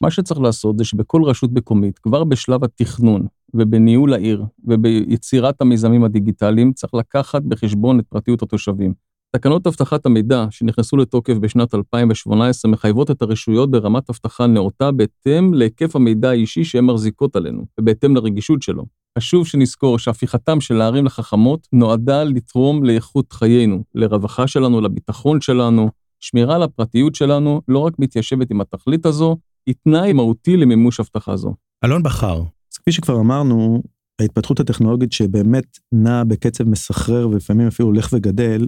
מה 0.00 0.10
שצריך 0.10 0.40
לעשות 0.40 0.78
זה 0.78 0.84
שבכל 0.84 1.22
רשות 1.24 1.50
מקומית, 1.52 1.98
כבר 1.98 2.24
בשלב 2.24 2.64
התכנון 2.64 3.26
ובניהול 3.54 4.14
העיר 4.14 4.44
וביצירת 4.64 5.60
המיזמים 5.60 6.04
הדיגיטליים, 6.04 6.72
צריך 6.72 6.94
לקחת 6.94 7.42
בחשבון 7.42 8.00
את 8.00 8.04
פרטיות 8.08 8.42
התושבים. 8.42 9.05
תקנות 9.36 9.66
אבטחת 9.66 10.06
המידע 10.06 10.46
שנכנסו 10.50 10.96
לתוקף 10.96 11.34
בשנת 11.34 11.74
2018 11.74 12.70
מחייבות 12.70 13.10
את 13.10 13.22
הרשויות 13.22 13.70
ברמת 13.70 14.10
אבטחה 14.10 14.46
נאותה 14.46 14.92
בהתאם 14.92 15.54
להיקף 15.54 15.96
המידע 15.96 16.30
האישי 16.30 16.64
שהן 16.64 16.84
מחזיקות 16.84 17.36
עלינו, 17.36 17.66
ובהתאם 17.80 18.16
לרגישות 18.16 18.62
שלו. 18.62 18.84
חשוב 19.18 19.46
שנזכור 19.46 19.98
שהפיכתם 19.98 20.60
של 20.60 20.80
הערים 20.80 21.04
לחכמות 21.04 21.68
נועדה 21.72 22.24
לתרום 22.24 22.84
לאיכות 22.84 23.32
חיינו, 23.32 23.84
לרווחה 23.94 24.46
שלנו, 24.46 24.80
לביטחון 24.80 25.40
שלנו. 25.40 25.90
שמירה 26.20 26.54
על 26.54 26.62
הפרטיות 26.62 27.14
שלנו 27.14 27.60
לא 27.68 27.78
רק 27.78 27.92
מתיישבת 27.98 28.50
עם 28.50 28.60
התכלית 28.60 29.06
הזו, 29.06 29.36
היא 29.66 29.74
תנאי 29.84 30.12
מהותי 30.12 30.56
למימוש 30.56 31.00
הבטחה 31.00 31.36
זו. 31.36 31.54
אלון 31.84 32.02
בכר, 32.02 32.38
אז 32.72 32.78
כפי 32.78 32.92
שכבר 32.92 33.20
אמרנו, 33.20 33.82
ההתפתחות 34.20 34.60
הטכנולוגית 34.60 35.12
שבאמת 35.12 35.78
נעה 35.92 36.24
בקצב 36.24 36.64
מסחרר 36.64 37.28
ולפעמים 37.28 37.66
אפילו 37.66 37.88
הולך 37.88 38.08
וגדל, 38.12 38.66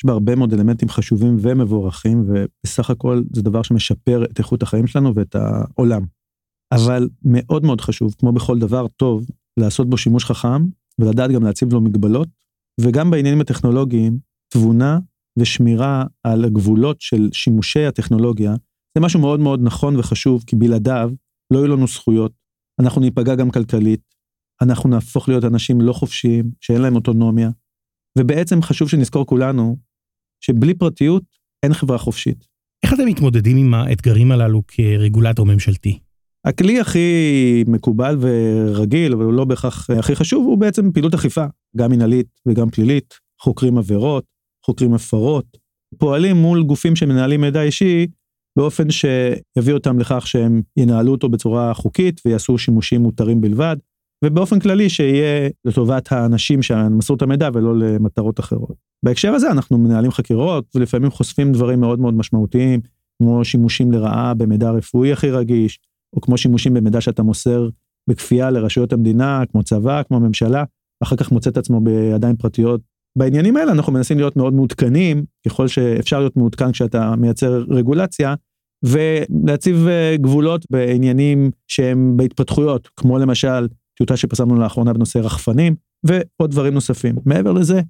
יש 0.00 0.04
בה 0.04 0.12
הרבה 0.12 0.36
מאוד 0.36 0.52
אלמנטים 0.52 0.88
חשובים 0.88 1.36
ומבורכים, 1.40 2.24
ובסך 2.26 2.90
הכל 2.90 3.22
זה 3.32 3.42
דבר 3.42 3.62
שמשפר 3.62 4.24
את 4.24 4.38
איכות 4.38 4.62
החיים 4.62 4.86
שלנו 4.86 5.14
ואת 5.14 5.34
העולם. 5.34 6.02
אבל 6.72 7.08
מאוד 7.24 7.64
מאוד 7.64 7.80
חשוב, 7.80 8.14
כמו 8.18 8.32
בכל 8.32 8.58
דבר 8.58 8.88
טוב, 8.88 9.26
לעשות 9.56 9.90
בו 9.90 9.98
שימוש 9.98 10.24
חכם, 10.24 10.66
ולדעת 10.98 11.30
גם 11.30 11.42
להציב 11.42 11.72
לו 11.72 11.80
מגבלות, 11.80 12.28
וגם 12.80 13.10
בעניינים 13.10 13.40
הטכנולוגיים, 13.40 14.18
תבונה 14.48 14.98
ושמירה 15.38 16.04
על 16.24 16.44
הגבולות 16.44 17.00
של 17.00 17.28
שימושי 17.32 17.84
הטכנולוגיה, 17.84 18.54
זה 18.94 19.00
משהו 19.00 19.20
מאוד 19.20 19.40
מאוד 19.40 19.60
נכון 19.62 19.96
וחשוב, 19.96 20.44
כי 20.46 20.56
בלעדיו 20.56 21.10
לא 21.52 21.58
יהיו 21.58 21.68
לנו 21.68 21.86
זכויות, 21.86 22.32
אנחנו 22.80 23.00
ניפגע 23.00 23.34
גם 23.34 23.50
כלכלית, 23.50 24.00
אנחנו 24.62 24.90
נהפוך 24.90 25.28
להיות 25.28 25.44
אנשים 25.44 25.80
לא 25.80 25.92
חופשיים, 25.92 26.50
שאין 26.60 26.82
להם 26.82 26.96
אוטונומיה, 26.96 27.50
ובעצם 28.18 28.62
חשוב 28.62 28.88
שנזכור 28.88 29.26
כולנו 29.26 29.89
שבלי 30.40 30.74
פרטיות 30.74 31.22
אין 31.62 31.74
חברה 31.74 31.98
חופשית. 31.98 32.46
איך 32.82 32.94
אתם 32.94 33.06
מתמודדים 33.06 33.56
עם 33.56 33.74
האתגרים 33.74 34.32
הללו 34.32 34.62
כרגולטור 34.68 35.46
ממשלתי? 35.46 35.98
הכלי 36.44 36.80
הכי 36.80 37.64
מקובל 37.66 38.16
ורגיל, 38.20 39.12
אבל 39.12 39.24
הוא 39.24 39.32
לא 39.32 39.44
בהכרח 39.44 39.90
הכי 39.90 40.16
חשוב, 40.16 40.46
הוא 40.46 40.58
בעצם 40.58 40.92
פעילות 40.92 41.14
אכיפה, 41.14 41.44
גם 41.76 41.90
מנהלית 41.90 42.26
וגם 42.46 42.70
פלילית, 42.70 43.14
חוקרים 43.42 43.78
עבירות, 43.78 44.24
חוקרים 44.66 44.94
הפרות, 44.94 45.58
פועלים 45.98 46.36
מול 46.36 46.62
גופים 46.62 46.96
שמנהלים 46.96 47.40
מידע 47.40 47.62
אישי 47.62 48.06
באופן 48.56 48.90
שיביא 48.90 49.74
אותם 49.74 49.98
לכך 49.98 50.26
שהם 50.26 50.62
ינהלו 50.76 51.12
אותו 51.12 51.28
בצורה 51.28 51.74
חוקית 51.74 52.20
ויעשו 52.24 52.58
שימושים 52.58 53.00
מותרים 53.00 53.40
בלבד, 53.40 53.76
ובאופן 54.24 54.60
כללי 54.60 54.88
שיהיה 54.88 55.48
לטובת 55.64 56.12
האנשים 56.12 56.62
שמסרו 56.62 57.16
את 57.16 57.22
המידע 57.22 57.48
ולא 57.54 57.78
למטרות 57.78 58.40
אחרות. 58.40 58.74
בהקשר 59.02 59.32
הזה 59.32 59.50
אנחנו 59.50 59.78
מנהלים 59.78 60.10
חקירות 60.10 60.64
ולפעמים 60.74 61.10
חושפים 61.10 61.52
דברים 61.52 61.80
מאוד 61.80 62.00
מאוד 62.00 62.14
משמעותיים, 62.14 62.80
כמו 63.18 63.44
שימושים 63.44 63.92
לרעה 63.92 64.34
במידע 64.34 64.70
רפואי 64.70 65.12
הכי 65.12 65.30
רגיש, 65.30 65.78
או 66.16 66.20
כמו 66.20 66.38
שימושים 66.38 66.74
במידע 66.74 67.00
שאתה 67.00 67.22
מוסר 67.22 67.68
בכפייה 68.08 68.50
לרשויות 68.50 68.92
המדינה, 68.92 69.42
כמו 69.52 69.62
צבא, 69.62 70.02
כמו 70.02 70.20
ממשלה, 70.20 70.64
ואחר 71.00 71.16
כך 71.16 71.32
מוצא 71.32 71.50
את 71.50 71.56
עצמו 71.56 71.80
בידיים 71.80 72.36
פרטיות. 72.36 72.80
בעניינים 73.16 73.56
האלה 73.56 73.72
אנחנו 73.72 73.92
מנסים 73.92 74.18
להיות 74.18 74.36
מאוד 74.36 74.54
מעודכנים, 74.54 75.24
ככל 75.46 75.68
שאפשר 75.68 76.18
להיות 76.18 76.36
מעודכן 76.36 76.72
כשאתה 76.72 77.16
מייצר 77.16 77.64
רגולציה, 77.70 78.34
ולהציב 78.84 79.86
אה, 79.88 80.16
גבולות 80.20 80.66
בעניינים 80.70 81.50
שהם 81.68 82.16
בהתפתחויות, 82.16 82.88
כמו 82.96 83.18
למשל 83.18 83.66
טיוטה 84.00 84.16
שפרסמנו 84.16 84.56
לאחרונה 84.60 84.92
בנושא 84.92 85.18
רחפנים, 85.18 85.74
ועוד 86.06 86.50
דברים 86.50 86.74
נוספים. 86.74 87.14
מעבר 87.26 87.52
לזה, 87.52 87.80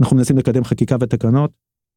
אנחנו 0.00 0.16
מנסים 0.16 0.38
לקדם 0.38 0.64
חקיקה 0.64 0.96
ותקנות, 1.00 1.50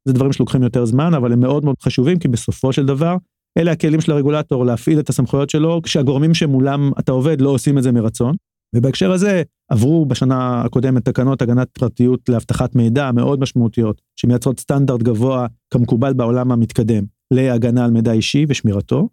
זה 0.08 0.14
דברים 0.14 0.34
שלוקחים 0.34 0.64
יותר 0.64 0.86
זמן, 0.86 1.14
אבל 1.14 1.34
הם 1.34 1.40
מאוד 1.40 1.66
מאוד 1.66 1.76
חשובים, 1.82 2.20
כי 2.20 2.28
בסופו 2.28 2.74
של 2.74 2.86
דבר, 2.86 3.16
אלה 3.58 3.72
הכלים 3.72 4.02
של 4.02 4.12
הרגולטור 4.12 4.66
להפעיל 4.66 5.00
את 5.00 5.10
הסמכויות 5.10 5.50
שלו, 5.50 5.82
כשהגורמים 5.82 6.34
שמולם 6.34 6.92
אתה 7.00 7.12
עובד 7.12 7.42
לא 7.42 7.50
עושים 7.50 7.78
את 7.78 7.84
זה 7.84 7.92
מרצון. 7.92 8.36
ובהקשר 8.76 9.12
הזה 9.12 9.44
עברו 9.72 10.06
בשנה 10.06 10.62
הקודמת 10.62 11.06
תקנות 11.06 11.42
הגנת 11.42 11.70
פרטיות 11.72 12.30
לאבטחת 12.30 12.76
מידע 12.76 13.12
מאוד 13.12 13.40
משמעותיות, 13.40 14.02
שמייצרות 14.16 14.60
סטנדרט 14.60 15.02
גבוה 15.02 15.48
כמקובל 15.74 16.14
בעולם 16.14 16.52
המתקדם 16.52 17.04
להגנה 17.34 17.86
על 17.86 17.92
מידע 17.92 18.12
אישי 18.12 18.46
ושמירתו. 18.50 19.10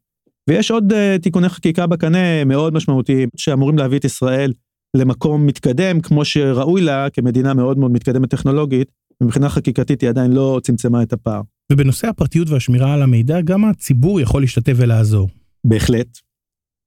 ויש 0.49 0.71
עוד 0.71 0.93
uh, 0.93 1.23
תיקוני 1.23 1.49
חקיקה 1.49 1.87
בקנה 1.87 2.45
מאוד 2.45 2.75
משמעותיים 2.75 3.29
שאמורים 3.37 3.79
להביא 3.79 3.99
את 3.99 4.05
ישראל 4.05 4.53
למקום 4.97 5.47
מתקדם 5.47 6.01
כמו 6.01 6.25
שראוי 6.25 6.81
לה 6.81 7.11
כמדינה 7.11 7.55
מאוד 7.55 7.79
מאוד 7.79 7.91
מתקדמת 7.91 8.31
טכנולוגית, 8.31 8.93
ומבחינה 9.21 9.49
חקיקתית 9.49 10.01
היא 10.01 10.11
עדיין 10.11 10.33
לא 10.33 10.61
צמצמה 10.63 11.03
את 11.03 11.13
הפער. 11.13 11.41
ובנושא 11.73 12.09
הפרטיות 12.09 12.49
והשמירה 12.51 12.95
על 12.95 13.03
המידע, 13.03 13.41
גם 13.41 13.65
הציבור 13.65 14.21
יכול 14.21 14.43
להשתתף 14.43 14.73
ולעזור. 14.77 15.29
בהחלט. 15.65 16.19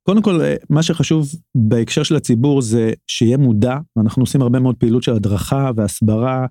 קודם 0.08 0.22
כל, 0.22 0.42
אה, 0.42 0.56
מה 0.70 0.84
שחשוב 0.84 1.28
בהקשר 1.56 2.04
של 2.04 2.16
הציבור 2.16 2.62
זה 2.62 2.92
שיהיה 3.08 3.38
מודע, 3.38 3.78
ואנחנו 3.96 4.24
עושים 4.24 4.42
הרבה 4.42 4.60
מאוד 4.60 4.76
פעילות 4.76 5.04
של 5.04 5.14
הדרכה 5.14 5.72
והסברה, 5.76 6.46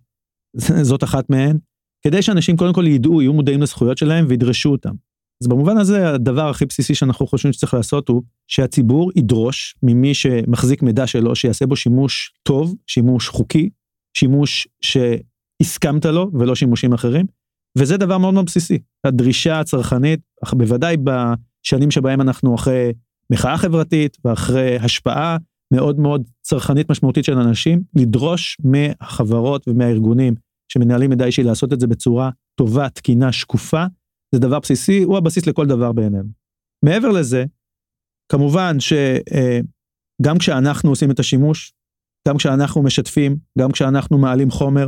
זאת 0.82 1.04
אחת 1.04 1.30
מהן, 1.30 1.58
כדי 2.04 2.22
שאנשים 2.22 2.56
קודם 2.56 2.72
כל 2.72 2.86
ידעו, 2.86 3.22
יהיו 3.22 3.32
מודעים 3.32 3.62
לזכויות 3.62 3.98
שלהם 3.98 4.24
וידרשו 4.28 4.70
אותם. 4.70 4.94
אז 5.42 5.48
במובן 5.48 5.76
הזה 5.76 6.08
הדבר 6.14 6.48
הכי 6.48 6.66
בסיסי 6.66 6.94
שאנחנו 6.94 7.26
חושבים 7.26 7.52
שצריך 7.52 7.74
לעשות 7.74 8.08
הוא 8.08 8.22
שהציבור 8.46 9.10
ידרוש 9.16 9.74
ממי 9.82 10.14
שמחזיק 10.14 10.82
מידע 10.82 11.06
שלו 11.06 11.36
שיעשה 11.36 11.66
בו 11.66 11.76
שימוש 11.76 12.32
טוב, 12.42 12.74
שימוש 12.86 13.28
חוקי, 13.28 13.70
שימוש 14.16 14.68
שהסכמת 14.80 16.04
לו 16.06 16.30
ולא 16.34 16.54
שימושים 16.54 16.92
אחרים, 16.92 17.26
וזה 17.78 17.96
דבר 17.96 18.18
מאוד 18.18 18.34
מאוד 18.34 18.46
בסיסי. 18.46 18.78
הדרישה 19.04 19.60
הצרכנית, 19.60 20.20
אך 20.44 20.54
בוודאי 20.54 20.96
בשנים 20.96 21.90
שבהם 21.90 22.20
אנחנו 22.20 22.54
אחרי 22.54 22.92
מחאה 23.32 23.58
חברתית 23.58 24.16
ואחרי 24.24 24.76
השפעה 24.76 25.36
מאוד 25.72 25.98
מאוד 25.98 26.22
צרכנית 26.42 26.90
משמעותית 26.90 27.24
של 27.24 27.38
אנשים, 27.38 27.82
לדרוש 27.96 28.56
מהחברות 28.64 29.68
ומהארגונים 29.68 30.34
שמנהלים 30.72 31.10
מידע 31.10 31.24
אישי 31.24 31.42
לעשות 31.42 31.72
את 31.72 31.80
זה 31.80 31.86
בצורה 31.86 32.30
טובה, 32.54 32.88
תקינה, 32.88 33.32
שקופה, 33.32 33.84
זה 34.34 34.40
דבר 34.40 34.58
בסיסי, 34.58 35.02
הוא 35.02 35.18
הבסיס 35.18 35.46
לכל 35.46 35.66
דבר 35.66 35.92
בעינינו. 35.92 36.28
מעבר 36.84 37.08
לזה, 37.08 37.44
כמובן 38.32 38.76
שגם 38.80 40.38
כשאנחנו 40.38 40.90
עושים 40.90 41.10
את 41.10 41.18
השימוש, 41.18 41.72
גם 42.28 42.36
כשאנחנו 42.36 42.82
משתפים, 42.82 43.36
גם 43.58 43.72
כשאנחנו 43.72 44.18
מעלים 44.18 44.50
חומר, 44.50 44.86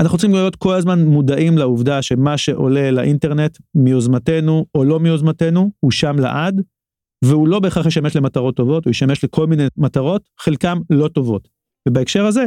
אנחנו 0.00 0.18
צריכים 0.18 0.34
להיות 0.34 0.56
כל 0.56 0.74
הזמן 0.74 1.04
מודעים 1.04 1.58
לעובדה 1.58 2.02
שמה 2.02 2.38
שעולה 2.38 2.90
לאינטרנט 2.90 3.58
מיוזמתנו 3.74 4.66
או 4.74 4.84
לא 4.84 5.00
מיוזמתנו, 5.00 5.70
הוא 5.80 5.90
שם 5.90 6.16
לעד, 6.18 6.62
והוא 7.24 7.48
לא 7.48 7.60
בהכרח 7.60 7.86
ישמש 7.86 8.16
למטרות 8.16 8.56
טובות, 8.56 8.84
הוא 8.84 8.90
ישמש 8.90 9.24
לכל 9.24 9.46
מיני 9.46 9.66
מטרות, 9.76 10.28
חלקם 10.40 10.78
לא 10.90 11.08
טובות. 11.08 11.48
ובהקשר 11.88 12.26
הזה, 12.26 12.46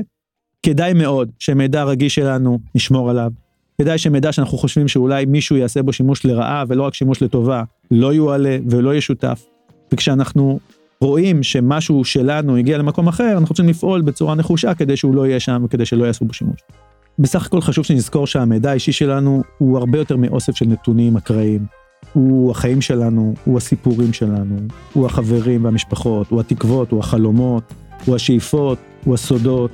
כדאי 0.65 0.93
מאוד 0.93 1.32
שמידע 1.39 1.84
רגיש 1.84 2.15
שלנו 2.15 2.60
נשמור 2.75 3.10
עליו, 3.10 3.32
כדאי 3.81 3.97
שמידע 3.97 4.31
שאנחנו 4.31 4.57
חושבים 4.57 4.88
שאולי 4.88 5.25
מישהו 5.25 5.57
יעשה 5.57 5.83
בו 5.83 5.93
שימוש 5.93 6.25
לרעה 6.25 6.63
ולא 6.67 6.83
רק 6.83 6.93
שימוש 6.93 7.21
לטובה, 7.21 7.63
לא 7.91 8.13
יועלה 8.13 8.57
ולא 8.69 8.95
ישותף. 8.95 9.45
וכשאנחנו 9.91 10.59
רואים 11.01 11.43
שמשהו 11.43 12.05
שלנו 12.05 12.57
הגיע 12.57 12.77
למקום 12.77 13.07
אחר, 13.07 13.31
אנחנו 13.38 13.55
צריכים 13.55 13.69
לפעול 13.69 14.01
בצורה 14.01 14.36
נחושה 14.36 14.73
כדי 14.73 14.97
שהוא 14.97 15.15
לא 15.15 15.27
יהיה 15.27 15.39
שם 15.39 15.62
וכדי 15.65 15.86
שלא 15.86 16.05
יעשו 16.05 16.25
בו 16.25 16.33
שימוש. 16.33 16.59
בסך 17.19 17.45
הכל 17.45 17.62
חשוב 17.62 17.86
שנזכור 17.86 18.27
שהמידע 18.27 18.71
האישי 18.71 18.91
שלנו 18.91 19.43
הוא 19.57 19.77
הרבה 19.77 19.97
יותר 19.97 20.17
מאוסף 20.17 20.55
של 20.55 20.65
נתונים 20.65 21.17
אקראיים. 21.17 21.65
הוא 22.13 22.51
החיים 22.51 22.81
שלנו, 22.81 23.33
הוא 23.45 23.57
הסיפורים 23.57 24.13
שלנו, 24.13 24.55
הוא 24.93 25.05
החברים 25.05 25.65
והמשפחות, 25.65 26.29
הוא 26.29 26.39
התקוות, 26.39 26.91
הוא 26.91 26.99
החלומות, 26.99 27.63
הוא 28.05 28.15
השאיפות, 28.15 28.77
הוא 29.03 29.13
הסודות. 29.13 29.71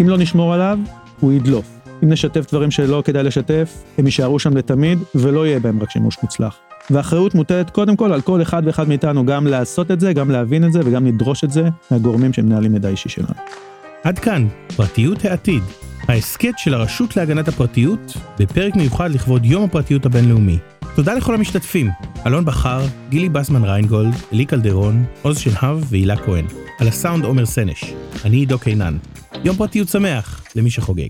אם 0.00 0.08
לא 0.08 0.18
נשמור 0.18 0.54
עליו, 0.54 0.78
הוא 1.20 1.32
ידלוף. 1.32 1.81
אם 2.04 2.08
נשתף 2.08 2.52
דברים 2.52 2.70
שלא 2.70 3.02
כדאי 3.04 3.22
לשתף, 3.22 3.84
הם 3.98 4.06
יישארו 4.06 4.38
שם 4.38 4.56
לתמיד, 4.56 4.98
ולא 5.14 5.46
יהיה 5.46 5.60
בהם 5.60 5.82
רק 5.82 5.90
שימוש 5.90 6.16
מוצלח. 6.22 6.56
והאחריות 6.90 7.34
מוטלת 7.34 7.70
קודם 7.70 7.96
כל 7.96 8.12
על 8.12 8.20
כל 8.20 8.42
אחד 8.42 8.62
ואחד 8.66 8.88
מאיתנו 8.88 9.26
גם 9.26 9.46
לעשות 9.46 9.90
את 9.90 10.00
זה, 10.00 10.12
גם 10.12 10.30
להבין 10.30 10.64
את 10.64 10.72
זה 10.72 10.80
וגם 10.84 11.06
לדרוש 11.06 11.44
את 11.44 11.52
זה 11.52 11.68
מהגורמים 11.90 12.32
שמנהלים 12.32 12.72
מידע 12.72 12.88
אישי 12.88 13.08
שלנו. 13.08 13.34
עד 14.04 14.18
כאן, 14.18 14.46
פרטיות 14.76 15.24
העתיד, 15.24 15.62
ההסכת 16.08 16.52
של 16.56 16.74
הרשות 16.74 17.16
להגנת 17.16 17.48
הפרטיות, 17.48 18.16
בפרק 18.38 18.76
מיוחד 18.76 19.10
לכבוד 19.10 19.44
יום 19.44 19.64
הפרטיות 19.64 20.06
הבינלאומי. 20.06 20.58
תודה 20.94 21.14
לכל 21.14 21.34
המשתתפים, 21.34 21.90
אלון 22.26 22.44
בכר, 22.44 22.80
גילי 23.08 23.28
בסמן 23.28 23.64
ריינגולד, 23.64 24.14
אלי 24.32 24.44
קלדרון, 24.44 25.04
עוז 25.22 25.38
שנהב 25.38 25.78
והילה 25.90 26.16
כהן. 26.16 26.61
על 26.82 26.88
הסאונד 26.88 27.24
עומר 27.24 27.46
סנש. 27.46 27.84
אני 28.24 28.36
עידו 28.36 28.58
קינן. 28.58 28.98
יום 29.44 29.56
פרטיות 29.56 29.88
שמח 29.88 30.44
למי 30.56 30.70
שחוגג. 30.70 31.08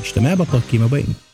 נשתמע 0.00 0.34
בפרקים 0.34 0.82
הבאים. 0.82 1.31